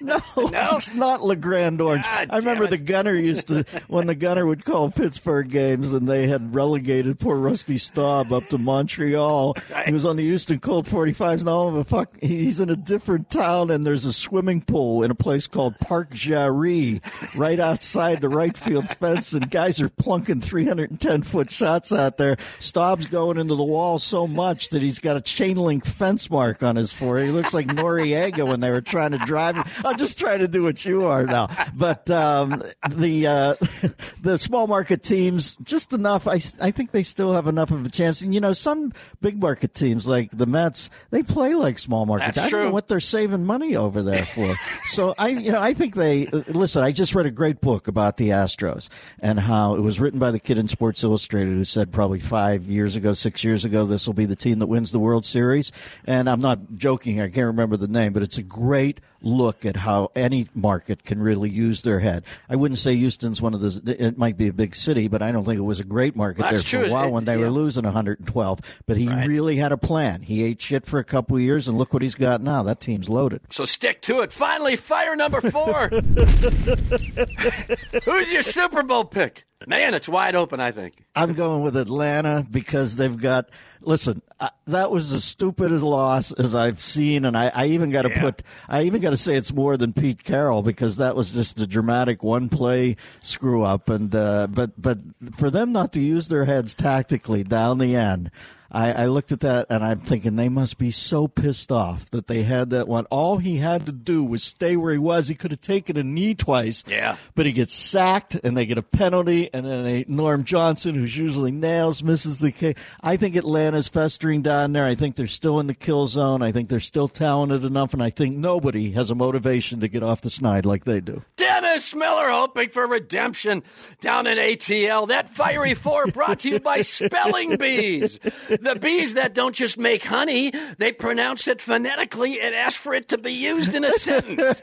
No, 0.00 0.18
No? 0.36 0.70
it's 0.76 0.92
not 0.94 1.22
Legrand 1.22 1.80
Orange. 1.80 2.04
God 2.04 2.28
I 2.30 2.36
remember 2.38 2.66
the 2.66 2.76
gunner 2.78 3.14
used 3.14 3.48
to 3.48 3.64
when 3.88 4.06
the 4.08 4.14
gunner 4.14 4.44
would 4.46 4.64
call 4.64 4.90
Pittsburgh 4.90 5.48
games, 5.48 5.92
and 5.92 6.08
they 6.08 6.26
had 6.26 6.54
relegated 6.54 7.18
poor 7.18 7.36
Rusty 7.36 7.76
Staub 7.76 8.32
up 8.32 8.44
to 8.48 8.58
Montreal. 8.58 9.56
He 9.86 9.92
was 9.92 10.04
on 10.04 10.16
the 10.16 10.22
Houston 10.22 10.58
Colt 10.58 10.86
45s. 10.86 11.44
Now, 11.44 11.70
the 11.70 11.84
fuck, 11.84 12.10
he's 12.20 12.60
in 12.60 12.68
a 12.70 12.76
different 12.76 13.30
town, 13.30 13.70
and 13.70 13.84
there's 13.84 14.04
a 14.04 14.12
swimming 14.12 14.60
pool 14.60 15.02
in 15.02 15.10
a 15.10 15.14
place 15.14 15.46
called 15.46 15.78
Park 15.78 16.10
Jarry, 16.12 17.00
right 17.34 17.58
outside 17.60 18.20
the 18.20 18.28
right 18.28 18.56
field 18.56 18.88
fence, 18.88 19.32
and 19.32 19.50
guys 19.50 19.80
are 19.80 19.88
plunking 20.10 20.40
310 20.40 21.22
foot 21.22 21.52
shots 21.52 21.92
out 21.92 22.16
there. 22.16 22.36
Staub's 22.58 23.06
going 23.06 23.38
into 23.38 23.54
the 23.54 23.62
wall 23.62 23.96
so 24.00 24.26
much 24.26 24.70
that 24.70 24.82
he's 24.82 24.98
got 24.98 25.16
a 25.16 25.20
chain 25.20 25.56
link 25.56 25.84
fence 25.84 26.28
mark 26.28 26.64
on 26.64 26.74
his 26.74 26.92
forehead. 26.92 27.26
He 27.26 27.32
looks 27.32 27.54
like 27.54 27.68
Noriega 27.68 28.44
when 28.44 28.58
they 28.58 28.72
were 28.72 28.80
trying 28.80 29.12
to 29.12 29.18
drive 29.18 29.54
him. 29.54 29.62
I'm 29.84 29.96
just 29.96 30.18
trying 30.18 30.40
to 30.40 30.48
do 30.48 30.64
what 30.64 30.84
you 30.84 31.06
are 31.06 31.24
now. 31.26 31.48
But 31.76 32.10
um, 32.10 32.60
the 32.90 33.28
uh, 33.28 33.54
the 34.20 34.36
small 34.36 34.66
market 34.66 35.04
teams, 35.04 35.54
just 35.62 35.92
enough. 35.92 36.26
I, 36.26 36.40
I 36.60 36.72
think 36.72 36.90
they 36.90 37.04
still 37.04 37.34
have 37.34 37.46
enough 37.46 37.70
of 37.70 37.86
a 37.86 37.88
chance. 37.88 38.20
And 38.20 38.34
you 38.34 38.40
know, 38.40 38.52
some 38.52 38.92
big 39.20 39.40
market 39.40 39.74
teams 39.74 40.08
like 40.08 40.36
the 40.36 40.46
Mets, 40.46 40.90
they 41.10 41.22
play 41.22 41.54
like 41.54 41.78
small 41.78 42.04
markets. 42.04 42.34
That's 42.34 42.48
I 42.48 42.50
don't 42.50 42.66
know 42.66 42.72
what 42.72 42.88
they're 42.88 42.98
saving 42.98 43.44
money 43.44 43.76
over 43.76 44.02
there 44.02 44.24
for. 44.24 44.52
so 44.86 45.14
I, 45.16 45.28
you 45.28 45.52
know, 45.52 45.60
I 45.60 45.72
think 45.72 45.94
they 45.94 46.26
listen. 46.26 46.82
I 46.82 46.90
just 46.90 47.14
read 47.14 47.26
a 47.26 47.30
great 47.30 47.60
book 47.60 47.86
about 47.86 48.16
the 48.16 48.30
Astros 48.30 48.88
and 49.20 49.38
how 49.38 49.76
it 49.76 49.80
was 49.82 49.99
written 50.00 50.18
by 50.18 50.30
the 50.30 50.40
kid 50.40 50.58
in 50.58 50.68
Sports 50.68 51.02
Illustrated 51.04 51.52
who 51.52 51.64
said 51.64 51.92
probably 51.92 52.20
five 52.20 52.64
years 52.66 52.96
ago, 52.96 53.12
six 53.12 53.44
years 53.44 53.64
ago, 53.64 53.84
this 53.84 54.06
will 54.06 54.14
be 54.14 54.26
the 54.26 54.36
team 54.36 54.58
that 54.60 54.66
wins 54.66 54.92
the 54.92 54.98
World 54.98 55.24
Series. 55.24 55.70
And 56.06 56.28
I'm 56.28 56.40
not 56.40 56.74
joking. 56.74 57.20
I 57.20 57.28
can't 57.28 57.46
remember 57.46 57.76
the 57.76 57.88
name, 57.88 58.12
but 58.12 58.22
it's 58.22 58.38
a 58.38 58.42
great 58.42 59.00
look 59.22 59.66
at 59.66 59.76
how 59.76 60.10
any 60.16 60.48
market 60.54 61.04
can 61.04 61.22
really 61.22 61.50
use 61.50 61.82
their 61.82 61.98
head. 62.00 62.24
I 62.48 62.56
wouldn't 62.56 62.78
say 62.78 62.96
Houston's 62.96 63.42
one 63.42 63.52
of 63.52 63.60
those. 63.60 63.76
It 63.86 64.16
might 64.16 64.38
be 64.38 64.48
a 64.48 64.52
big 64.52 64.74
city, 64.74 65.08
but 65.08 65.20
I 65.20 65.30
don't 65.30 65.44
think 65.44 65.58
it 65.58 65.62
was 65.62 65.78
a 65.80 65.84
great 65.84 66.16
market 66.16 66.40
there 66.48 66.58
for 66.58 66.64
true. 66.64 66.84
a 66.86 66.90
while 66.90 67.08
It- 67.08 67.12
when 67.12 67.24
they 67.26 67.34
yeah. 67.36 67.42
were 67.42 67.50
losing 67.50 67.84
112. 67.84 68.60
But 68.86 68.96
he 68.96 69.08
Right. 69.08 69.28
really 69.28 69.56
had 69.56 69.72
a 69.72 69.76
plan. 69.76 70.22
He 70.22 70.42
ate 70.42 70.62
shit 70.62 70.86
for 70.86 70.98
a 70.98 71.04
couple 71.04 71.36
of 71.36 71.42
years, 71.42 71.68
and 71.68 71.76
look 71.76 71.92
what 71.92 72.02
he's 72.02 72.14
got 72.14 72.42
now. 72.42 72.62
That 72.62 72.80
team's 72.80 73.10
loaded. 73.10 73.42
So 73.50 73.66
stick 73.66 74.00
to 74.02 74.20
it. 74.20 74.32
Finally, 74.32 74.76
fire 74.76 75.14
number 75.16 75.40
four. 75.42 75.88
Who's 78.04 78.32
your 78.32 78.42
Super 78.42 78.82
Bowl 78.82 79.04
pick? 79.04 79.44
Man, 79.66 79.92
it's 79.92 80.08
wide 80.08 80.34
open, 80.34 80.58
I 80.58 80.70
think. 80.70 81.04
I'm 81.14 81.34
going 81.34 81.62
with 81.62 81.76
Atlanta 81.76 82.46
because 82.50 82.96
they've 82.96 83.16
got. 83.16 83.50
Listen, 83.82 84.22
uh, 84.40 84.48
that 84.66 84.90
was 84.90 85.10
the 85.10 85.20
stupidest 85.20 85.82
loss 85.82 86.32
as 86.32 86.54
I've 86.54 86.80
seen, 86.82 87.24
and 87.26 87.36
I, 87.36 87.50
I 87.54 87.66
even 87.66 87.90
got 87.90 88.02
to 88.02 88.08
Yeah. 88.10 88.20
put. 88.22 88.42
I 88.68 88.82
even 88.84 89.02
got 89.02 89.10
to 89.10 89.16
say 89.18 89.34
it's 89.36 89.52
more 89.52 89.76
than 89.76 89.92
Pete 89.92 90.24
Carroll 90.24 90.62
because 90.62 90.96
that 90.96 91.14
was 91.14 91.32
just 91.32 91.60
a 91.60 91.66
dramatic 91.66 92.22
one 92.22 92.48
play 92.48 92.96
screw 93.22 93.62
up, 93.62 93.90
and 93.90 94.14
uh, 94.14 94.46
but 94.50 94.80
but 94.80 94.98
for 95.36 95.50
them 95.50 95.72
not 95.72 95.92
to 95.92 96.00
use 96.00 96.28
their 96.28 96.46
heads 96.46 96.74
tactically 96.74 97.44
down 97.44 97.78
the 97.78 97.96
end. 97.96 98.30
I, 98.72 98.92
I 98.92 99.06
looked 99.06 99.32
at 99.32 99.40
that 99.40 99.66
and 99.70 99.84
I'm 99.84 99.98
thinking 100.00 100.36
they 100.36 100.48
must 100.48 100.78
be 100.78 100.90
so 100.90 101.26
pissed 101.28 101.72
off 101.72 102.08
that 102.10 102.26
they 102.26 102.42
had 102.42 102.70
that 102.70 102.88
one. 102.88 103.06
All 103.06 103.38
he 103.38 103.56
had 103.58 103.86
to 103.86 103.92
do 103.92 104.22
was 104.22 104.42
stay 104.42 104.76
where 104.76 104.92
he 104.92 104.98
was. 104.98 105.28
He 105.28 105.34
could 105.34 105.50
have 105.50 105.60
taken 105.60 105.96
a 105.96 106.02
knee 106.02 106.34
twice. 106.34 106.84
Yeah. 106.86 107.16
But 107.34 107.46
he 107.46 107.52
gets 107.52 107.74
sacked 107.74 108.36
and 108.44 108.56
they 108.56 108.66
get 108.66 108.78
a 108.78 108.82
penalty, 108.82 109.50
and 109.52 109.66
then 109.66 109.86
a 109.86 110.04
Norm 110.08 110.44
Johnson, 110.44 110.94
who's 110.94 111.16
usually 111.16 111.50
nails, 111.50 112.02
misses 112.02 112.38
the 112.38 112.52
kick. 112.52 112.78
I 113.00 113.16
think 113.16 113.36
Atlanta's 113.36 113.88
festering 113.88 114.42
down 114.42 114.72
there. 114.72 114.84
I 114.84 114.94
think 114.94 115.16
they're 115.16 115.26
still 115.26 115.60
in 115.60 115.66
the 115.66 115.74
kill 115.74 116.06
zone. 116.06 116.42
I 116.42 116.52
think 116.52 116.68
they're 116.68 116.80
still 116.80 117.08
talented 117.08 117.64
enough, 117.64 117.92
and 117.92 118.02
I 118.02 118.10
think 118.10 118.36
nobody 118.36 118.92
has 118.92 119.10
a 119.10 119.14
motivation 119.14 119.80
to 119.80 119.88
get 119.88 120.02
off 120.02 120.20
the 120.20 120.30
snide 120.30 120.64
like 120.66 120.84
they 120.84 121.00
do. 121.00 121.22
Dennis 121.36 121.94
Miller 121.94 122.30
hoping 122.30 122.68
for 122.70 122.86
redemption 122.86 123.62
down 124.00 124.26
in 124.26 124.38
ATL. 124.38 125.08
That 125.08 125.28
fiery 125.30 125.74
four 125.74 126.06
brought 126.06 126.40
to 126.40 126.50
you 126.50 126.60
by 126.60 126.80
Spelling 126.82 127.56
Bees. 127.56 128.20
The 128.60 128.76
bees 128.76 129.14
that 129.14 129.34
don't 129.34 129.54
just 129.54 129.78
make 129.78 130.04
honey, 130.04 130.52
they 130.78 130.92
pronounce 130.92 131.48
it 131.48 131.62
phonetically 131.62 132.40
and 132.40 132.54
ask 132.54 132.78
for 132.78 132.94
it 132.94 133.08
to 133.08 133.18
be 133.18 133.32
used 133.32 133.74
in 133.74 133.84
a 133.84 133.92
sentence. 133.92 134.62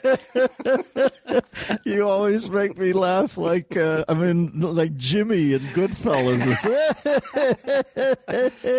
You 1.83 2.07
always 2.07 2.49
make 2.51 2.77
me 2.77 2.93
laugh 2.93 3.37
like 3.37 3.75
uh, 3.75 4.05
I 4.07 4.13
mean, 4.13 4.51
like 4.59 4.95
Jimmy 4.95 5.53
and 5.53 5.65
Goodfellas. 5.69 6.63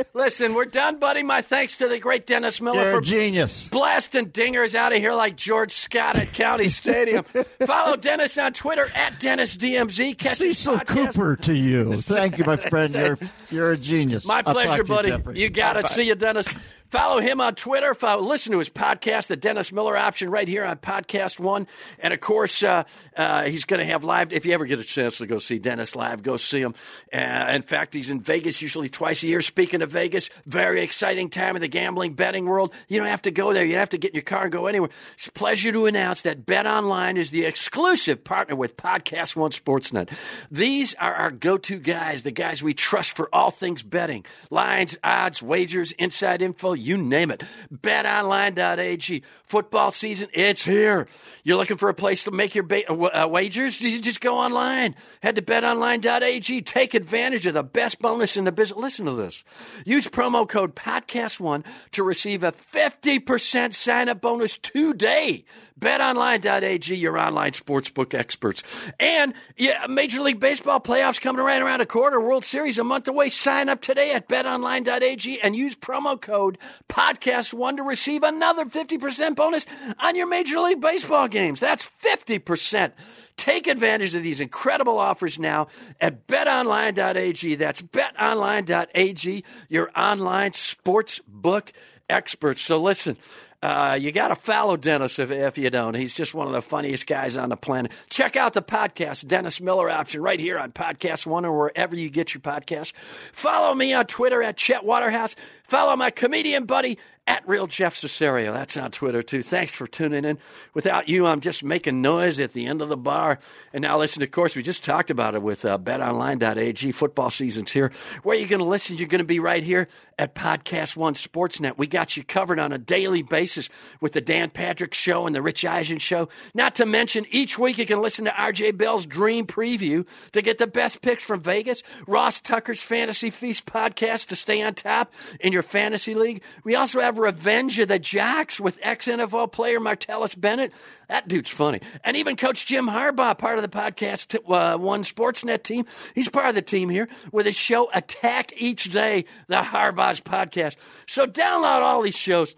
Listen, 0.14 0.54
we're 0.54 0.64
done, 0.66 0.98
buddy. 0.98 1.22
My 1.22 1.42
thanks 1.42 1.76
to 1.78 1.88
the 1.88 1.98
great 1.98 2.26
Dennis 2.26 2.60
Miller 2.60 2.82
You're 2.82 2.92
for 2.92 2.98
a 2.98 3.02
genius. 3.02 3.68
blasting 3.68 4.30
dingers 4.30 4.74
out 4.74 4.92
of 4.92 4.98
here 4.98 5.14
like 5.14 5.36
George 5.36 5.72
Scott 5.72 6.16
at 6.16 6.32
County 6.32 6.68
Stadium. 6.68 7.24
Follow 7.66 7.96
Dennis 7.96 8.38
on 8.38 8.52
Twitter 8.52 8.86
at 8.94 9.14
DennisDMZ. 9.14 10.18
Catch 10.18 10.36
Cecil. 10.38 10.80
Cooper 10.80 11.36
to 11.36 11.54
you. 11.54 11.94
Thank 11.94 12.38
you, 12.38 12.44
my 12.44 12.56
friend. 12.56 12.94
You're 12.98 13.18
you're 13.50 13.72
a 13.72 13.76
genius. 13.78 14.26
My 14.26 14.42
I'll 14.44 14.52
pleasure, 14.52 14.84
buddy. 14.84 15.07
You 15.34 15.50
got 15.50 15.76
it. 15.76 15.88
See 15.88 16.02
you, 16.06 16.14
Dennis. 16.14 16.48
Follow 16.90 17.20
him 17.20 17.40
on 17.40 17.54
Twitter. 17.54 17.92
Follow, 17.92 18.22
listen 18.22 18.52
to 18.52 18.58
his 18.58 18.70
podcast, 18.70 19.26
The 19.26 19.36
Dennis 19.36 19.72
Miller 19.72 19.94
Option, 19.94 20.30
right 20.30 20.48
here 20.48 20.64
on 20.64 20.78
Podcast 20.78 21.38
One. 21.38 21.66
And 21.98 22.14
of 22.14 22.20
course, 22.20 22.62
uh, 22.62 22.84
uh, 23.14 23.44
he's 23.44 23.66
going 23.66 23.80
to 23.80 23.86
have 23.86 24.04
live. 24.04 24.32
If 24.32 24.46
you 24.46 24.54
ever 24.54 24.64
get 24.64 24.78
a 24.78 24.84
chance 24.84 25.18
to 25.18 25.26
go 25.26 25.38
see 25.38 25.58
Dennis 25.58 25.94
live, 25.94 26.22
go 26.22 26.38
see 26.38 26.60
him. 26.62 26.74
Uh, 27.12 27.50
in 27.52 27.60
fact, 27.60 27.92
he's 27.92 28.08
in 28.08 28.20
Vegas 28.20 28.62
usually 28.62 28.88
twice 28.88 29.22
a 29.22 29.26
year. 29.26 29.42
Speaking 29.42 29.82
of 29.82 29.90
Vegas, 29.90 30.30
very 30.46 30.82
exciting 30.82 31.28
time 31.28 31.56
in 31.56 31.62
the 31.62 31.68
gambling 31.68 32.14
betting 32.14 32.46
world. 32.46 32.72
You 32.88 32.98
don't 32.98 33.08
have 33.08 33.22
to 33.22 33.30
go 33.30 33.52
there. 33.52 33.64
You 33.64 33.72
don't 33.72 33.80
have 33.80 33.90
to 33.90 33.98
get 33.98 34.12
in 34.12 34.14
your 34.14 34.22
car 34.22 34.44
and 34.44 34.52
go 34.52 34.66
anywhere. 34.66 34.88
It's 35.18 35.26
a 35.26 35.32
pleasure 35.32 35.72
to 35.72 35.84
announce 35.84 36.22
that 36.22 36.46
Bet 36.46 36.66
Online 36.66 37.18
is 37.18 37.28
the 37.28 37.44
exclusive 37.44 38.24
partner 38.24 38.56
with 38.56 38.78
Podcast 38.78 39.36
One 39.36 39.50
Sportsnet. 39.50 40.10
These 40.50 40.94
are 40.94 41.12
our 41.12 41.30
go-to 41.30 41.78
guys, 41.80 42.22
the 42.22 42.30
guys 42.30 42.62
we 42.62 42.72
trust 42.72 43.14
for 43.14 43.28
all 43.30 43.50
things 43.50 43.82
betting, 43.82 44.24
lines, 44.50 44.96
odds, 45.04 45.42
wagers, 45.42 45.92
inside 45.92 46.40
info, 46.40 46.77
you 46.78 46.96
name 46.96 47.30
it. 47.30 47.42
BetOnline.ag. 47.72 49.22
Football 49.44 49.90
season, 49.90 50.28
it's 50.32 50.64
here. 50.64 51.08
You're 51.42 51.56
looking 51.56 51.76
for 51.78 51.88
a 51.88 51.94
place 51.94 52.24
to 52.24 52.30
make 52.30 52.54
your 52.54 52.64
ba- 52.64 52.90
uh, 52.90 53.26
wagers? 53.26 53.80
You 53.80 54.00
just 54.00 54.20
go 54.20 54.38
online. 54.38 54.94
Head 55.22 55.36
to 55.36 55.42
BetOnline.ag. 55.42 56.62
Take 56.62 56.94
advantage 56.94 57.46
of 57.46 57.54
the 57.54 57.62
best 57.62 57.98
bonus 58.00 58.36
in 58.36 58.44
the 58.44 58.52
business. 58.52 58.78
Listen 58.78 59.06
to 59.06 59.12
this. 59.12 59.44
Use 59.86 60.06
promo 60.08 60.48
code 60.48 60.74
podcast1 60.74 61.64
to 61.92 62.02
receive 62.02 62.42
a 62.42 62.52
50% 62.52 63.72
sign-up 63.74 64.20
bonus 64.20 64.58
today. 64.58 65.44
BetOnline.ag, 65.80 66.94
your 66.96 67.18
online 67.18 67.52
sportsbook 67.52 68.12
experts. 68.12 68.62
And 68.98 69.32
yeah, 69.56 69.86
Major 69.88 70.20
League 70.22 70.40
Baseball 70.40 70.80
playoffs 70.80 71.20
coming 71.20 71.44
right 71.44 71.62
around 71.62 71.80
a 71.80 71.86
quarter, 71.86 72.20
World 72.20 72.44
Series 72.44 72.78
a 72.78 72.84
month 72.84 73.06
away. 73.08 73.28
Sign 73.28 73.68
up 73.68 73.80
today 73.80 74.12
at 74.12 74.28
betonline.ag 74.28 75.40
and 75.40 75.54
use 75.54 75.74
promo 75.76 76.20
code 76.20 76.58
podcast1 76.88 77.76
to 77.76 77.82
receive 77.82 78.22
another 78.22 78.64
50% 78.64 79.36
bonus 79.36 79.66
on 79.98 80.16
your 80.16 80.26
Major 80.26 80.60
League 80.60 80.80
Baseball 80.80 81.28
games. 81.28 81.60
That's 81.60 81.90
50%. 82.02 82.92
Take 83.36 83.68
advantage 83.68 84.14
of 84.14 84.22
these 84.22 84.40
incredible 84.40 84.98
offers 84.98 85.38
now 85.38 85.68
at 86.00 86.26
betonline.ag. 86.26 87.54
That's 87.54 87.80
betonline.ag, 87.80 89.44
your 89.68 89.90
online 89.96 90.52
sports 90.54 91.20
book 91.26 91.72
experts. 92.08 92.62
So 92.62 92.78
listen, 92.82 93.16
uh, 93.60 93.98
you 94.00 94.12
got 94.12 94.28
to 94.28 94.36
follow 94.36 94.76
Dennis 94.76 95.18
if, 95.18 95.30
if 95.30 95.58
you 95.58 95.68
don't. 95.70 95.94
He's 95.94 96.14
just 96.14 96.32
one 96.32 96.46
of 96.46 96.52
the 96.52 96.62
funniest 96.62 97.06
guys 97.06 97.36
on 97.36 97.48
the 97.48 97.56
planet. 97.56 97.90
Check 98.08 98.36
out 98.36 98.52
the 98.52 98.62
podcast, 98.62 99.26
Dennis 99.26 99.60
Miller 99.60 99.90
Option, 99.90 100.22
right 100.22 100.38
here 100.38 100.58
on 100.58 100.70
Podcast 100.70 101.26
One 101.26 101.44
or 101.44 101.56
wherever 101.56 101.96
you 101.96 102.08
get 102.08 102.34
your 102.34 102.40
podcasts. 102.40 102.92
Follow 103.32 103.74
me 103.74 103.92
on 103.92 104.06
Twitter 104.06 104.42
at 104.42 104.56
Chet 104.56 104.84
Waterhouse. 104.84 105.34
Follow 105.64 105.96
my 105.96 106.10
comedian 106.10 106.66
buddy 106.66 106.98
at 107.28 107.46
Real 107.46 107.66
Jeff 107.66 107.94
Cesario. 107.94 108.54
That's 108.54 108.78
on 108.78 108.90
Twitter 108.90 109.22
too. 109.22 109.42
Thanks 109.42 109.72
for 109.72 109.86
tuning 109.86 110.24
in. 110.24 110.38
Without 110.72 111.10
you, 111.10 111.26
I'm 111.26 111.40
just 111.40 111.62
making 111.62 112.00
noise 112.00 112.40
at 112.40 112.54
the 112.54 112.66
end 112.66 112.80
of 112.80 112.88
the 112.88 112.96
bar. 112.96 113.38
And 113.74 113.82
now 113.82 113.98
listen, 113.98 114.22
of 114.22 114.30
course, 114.30 114.56
we 114.56 114.62
just 114.62 114.82
talked 114.82 115.10
about 115.10 115.34
it 115.34 115.42
with 115.42 115.66
uh, 115.66 115.76
betonline.ag. 115.76 116.90
Football 116.92 117.28
season's 117.28 117.70
here. 117.70 117.92
Where 118.22 118.34
are 118.34 118.40
you 118.40 118.46
going 118.46 118.60
to 118.60 118.64
listen? 118.64 118.96
You're 118.96 119.08
going 119.08 119.18
to 119.18 119.24
be 119.24 119.40
right 119.40 119.62
here 119.62 119.88
at 120.18 120.34
Podcast 120.34 120.96
One 120.96 121.12
Sportsnet. 121.12 121.76
We 121.76 121.86
got 121.86 122.16
you 122.16 122.24
covered 122.24 122.58
on 122.58 122.72
a 122.72 122.78
daily 122.78 123.22
basis 123.22 123.68
with 124.00 124.14
the 124.14 124.22
Dan 124.22 124.48
Patrick 124.48 124.94
Show 124.94 125.26
and 125.26 125.34
the 125.34 125.42
Rich 125.42 125.66
Eisen 125.66 125.98
Show. 125.98 126.30
Not 126.54 126.74
to 126.76 126.86
mention, 126.86 127.26
each 127.30 127.58
week 127.58 127.76
you 127.76 127.84
can 127.86 128.00
listen 128.00 128.24
to 128.24 128.30
RJ 128.30 128.78
Bell's 128.78 129.04
Dream 129.04 129.46
Preview 129.46 130.06
to 130.32 130.40
get 130.40 130.56
the 130.56 130.66
best 130.66 131.02
picks 131.02 131.22
from 131.22 131.40
Vegas, 131.40 131.82
Ross 132.06 132.40
Tucker's 132.40 132.80
Fantasy 132.80 133.28
Feast 133.28 133.66
podcast 133.66 134.28
to 134.28 134.36
stay 134.36 134.62
on 134.62 134.74
top 134.74 135.12
in 135.40 135.52
your 135.52 135.62
fantasy 135.62 136.14
league. 136.14 136.42
We 136.64 136.74
also 136.74 137.00
have 137.00 137.17
Revenge 137.18 137.78
of 137.78 137.88
the 137.88 137.98
Jocks 137.98 138.58
with 138.58 138.78
ex 138.82 139.06
NFL 139.06 139.52
player 139.52 139.80
Martellus 139.80 140.38
Bennett. 140.38 140.72
That 141.08 141.28
dude's 141.28 141.48
funny. 141.48 141.80
And 142.04 142.16
even 142.16 142.36
Coach 142.36 142.66
Jim 142.66 142.86
Harbaugh, 142.86 143.36
part 143.36 143.58
of 143.58 143.62
the 143.62 143.68
podcast 143.68 144.34
uh, 144.48 144.78
One 144.78 145.02
Sportsnet 145.02 145.62
team. 145.62 145.84
He's 146.14 146.28
part 146.28 146.48
of 146.48 146.54
the 146.54 146.62
team 146.62 146.88
here 146.88 147.08
with 147.32 147.46
his 147.46 147.56
show 147.56 147.90
Attack 147.92 148.52
Each 148.56 148.84
Day, 148.84 149.24
the 149.48 149.56
Harbaugh's 149.56 150.20
podcast. 150.20 150.76
So 151.06 151.26
download 151.26 151.82
all 151.82 152.02
these 152.02 152.16
shows 152.16 152.54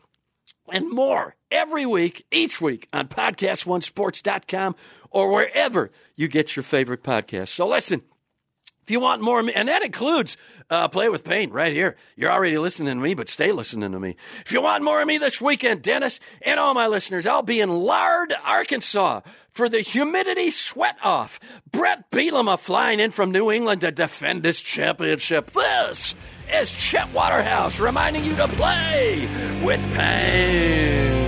and 0.68 0.90
more 0.90 1.36
every 1.50 1.86
week, 1.86 2.26
each 2.30 2.60
week 2.60 2.88
on 2.92 3.08
podcast1sports.com 3.08 4.76
or 5.10 5.32
wherever 5.32 5.90
you 6.16 6.28
get 6.28 6.56
your 6.56 6.62
favorite 6.62 7.02
podcast. 7.02 7.48
So 7.48 7.66
listen, 7.66 8.02
if 8.90 8.94
you 8.94 8.98
want 8.98 9.22
more, 9.22 9.38
of 9.38 9.46
me- 9.46 9.52
and 9.52 9.68
that 9.68 9.84
includes 9.84 10.36
uh, 10.68 10.88
Play 10.88 11.08
with 11.08 11.22
Pain 11.22 11.50
right 11.50 11.72
here. 11.72 11.94
You're 12.16 12.32
already 12.32 12.58
listening 12.58 12.96
to 12.96 13.00
me, 13.00 13.14
but 13.14 13.28
stay 13.28 13.52
listening 13.52 13.92
to 13.92 14.00
me. 14.00 14.16
If 14.44 14.50
you 14.50 14.60
want 14.60 14.82
more 14.82 15.00
of 15.00 15.06
me 15.06 15.16
this 15.16 15.40
weekend, 15.40 15.82
Dennis 15.82 16.18
and 16.42 16.58
all 16.58 16.74
my 16.74 16.88
listeners, 16.88 17.24
I'll 17.24 17.42
be 17.42 17.60
in 17.60 17.70
Lard, 17.70 18.34
Arkansas 18.44 19.20
for 19.50 19.68
the 19.68 19.78
humidity 19.78 20.50
sweat 20.50 20.96
off. 21.04 21.38
Brett 21.70 22.10
Bielema 22.10 22.58
flying 22.58 22.98
in 22.98 23.12
from 23.12 23.30
New 23.30 23.52
England 23.52 23.82
to 23.82 23.92
defend 23.92 24.44
his 24.44 24.60
championship. 24.60 25.52
This 25.52 26.16
is 26.52 26.72
Chet 26.72 27.12
Waterhouse 27.14 27.78
reminding 27.78 28.24
you 28.24 28.34
to 28.34 28.48
play 28.48 29.28
with 29.62 29.80
pain. 29.94 31.19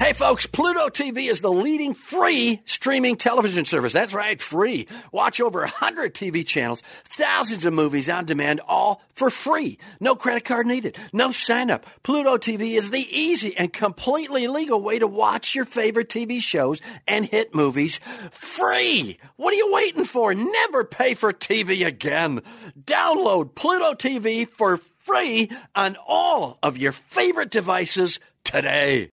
Hey 0.00 0.14
folks, 0.14 0.46
Pluto 0.46 0.88
TV 0.88 1.28
is 1.28 1.42
the 1.42 1.52
leading 1.52 1.92
free 1.92 2.62
streaming 2.64 3.16
television 3.16 3.66
service. 3.66 3.92
That's 3.92 4.14
right, 4.14 4.40
free. 4.40 4.88
Watch 5.12 5.42
over 5.42 5.60
100 5.60 6.14
TV 6.14 6.44
channels, 6.44 6.82
thousands 7.04 7.66
of 7.66 7.74
movies 7.74 8.08
on 8.08 8.24
demand, 8.24 8.62
all 8.66 9.02
for 9.12 9.28
free. 9.28 9.76
No 10.00 10.16
credit 10.16 10.46
card 10.46 10.66
needed, 10.66 10.96
no 11.12 11.32
sign 11.32 11.70
up. 11.70 11.84
Pluto 12.02 12.38
TV 12.38 12.78
is 12.78 12.90
the 12.90 13.06
easy 13.14 13.54
and 13.58 13.74
completely 13.74 14.48
legal 14.48 14.80
way 14.80 14.98
to 14.98 15.06
watch 15.06 15.54
your 15.54 15.66
favorite 15.66 16.08
TV 16.08 16.40
shows 16.40 16.80
and 17.06 17.26
hit 17.26 17.54
movies 17.54 18.00
free. 18.30 19.18
What 19.36 19.52
are 19.52 19.58
you 19.58 19.70
waiting 19.70 20.06
for? 20.06 20.34
Never 20.34 20.82
pay 20.82 21.12
for 21.12 21.30
TV 21.30 21.86
again. 21.86 22.40
Download 22.84 23.54
Pluto 23.54 23.92
TV 23.92 24.48
for 24.48 24.80
free 25.04 25.50
on 25.74 25.98
all 26.06 26.58
of 26.62 26.78
your 26.78 26.92
favorite 26.92 27.50
devices 27.50 28.18
today. 28.44 29.08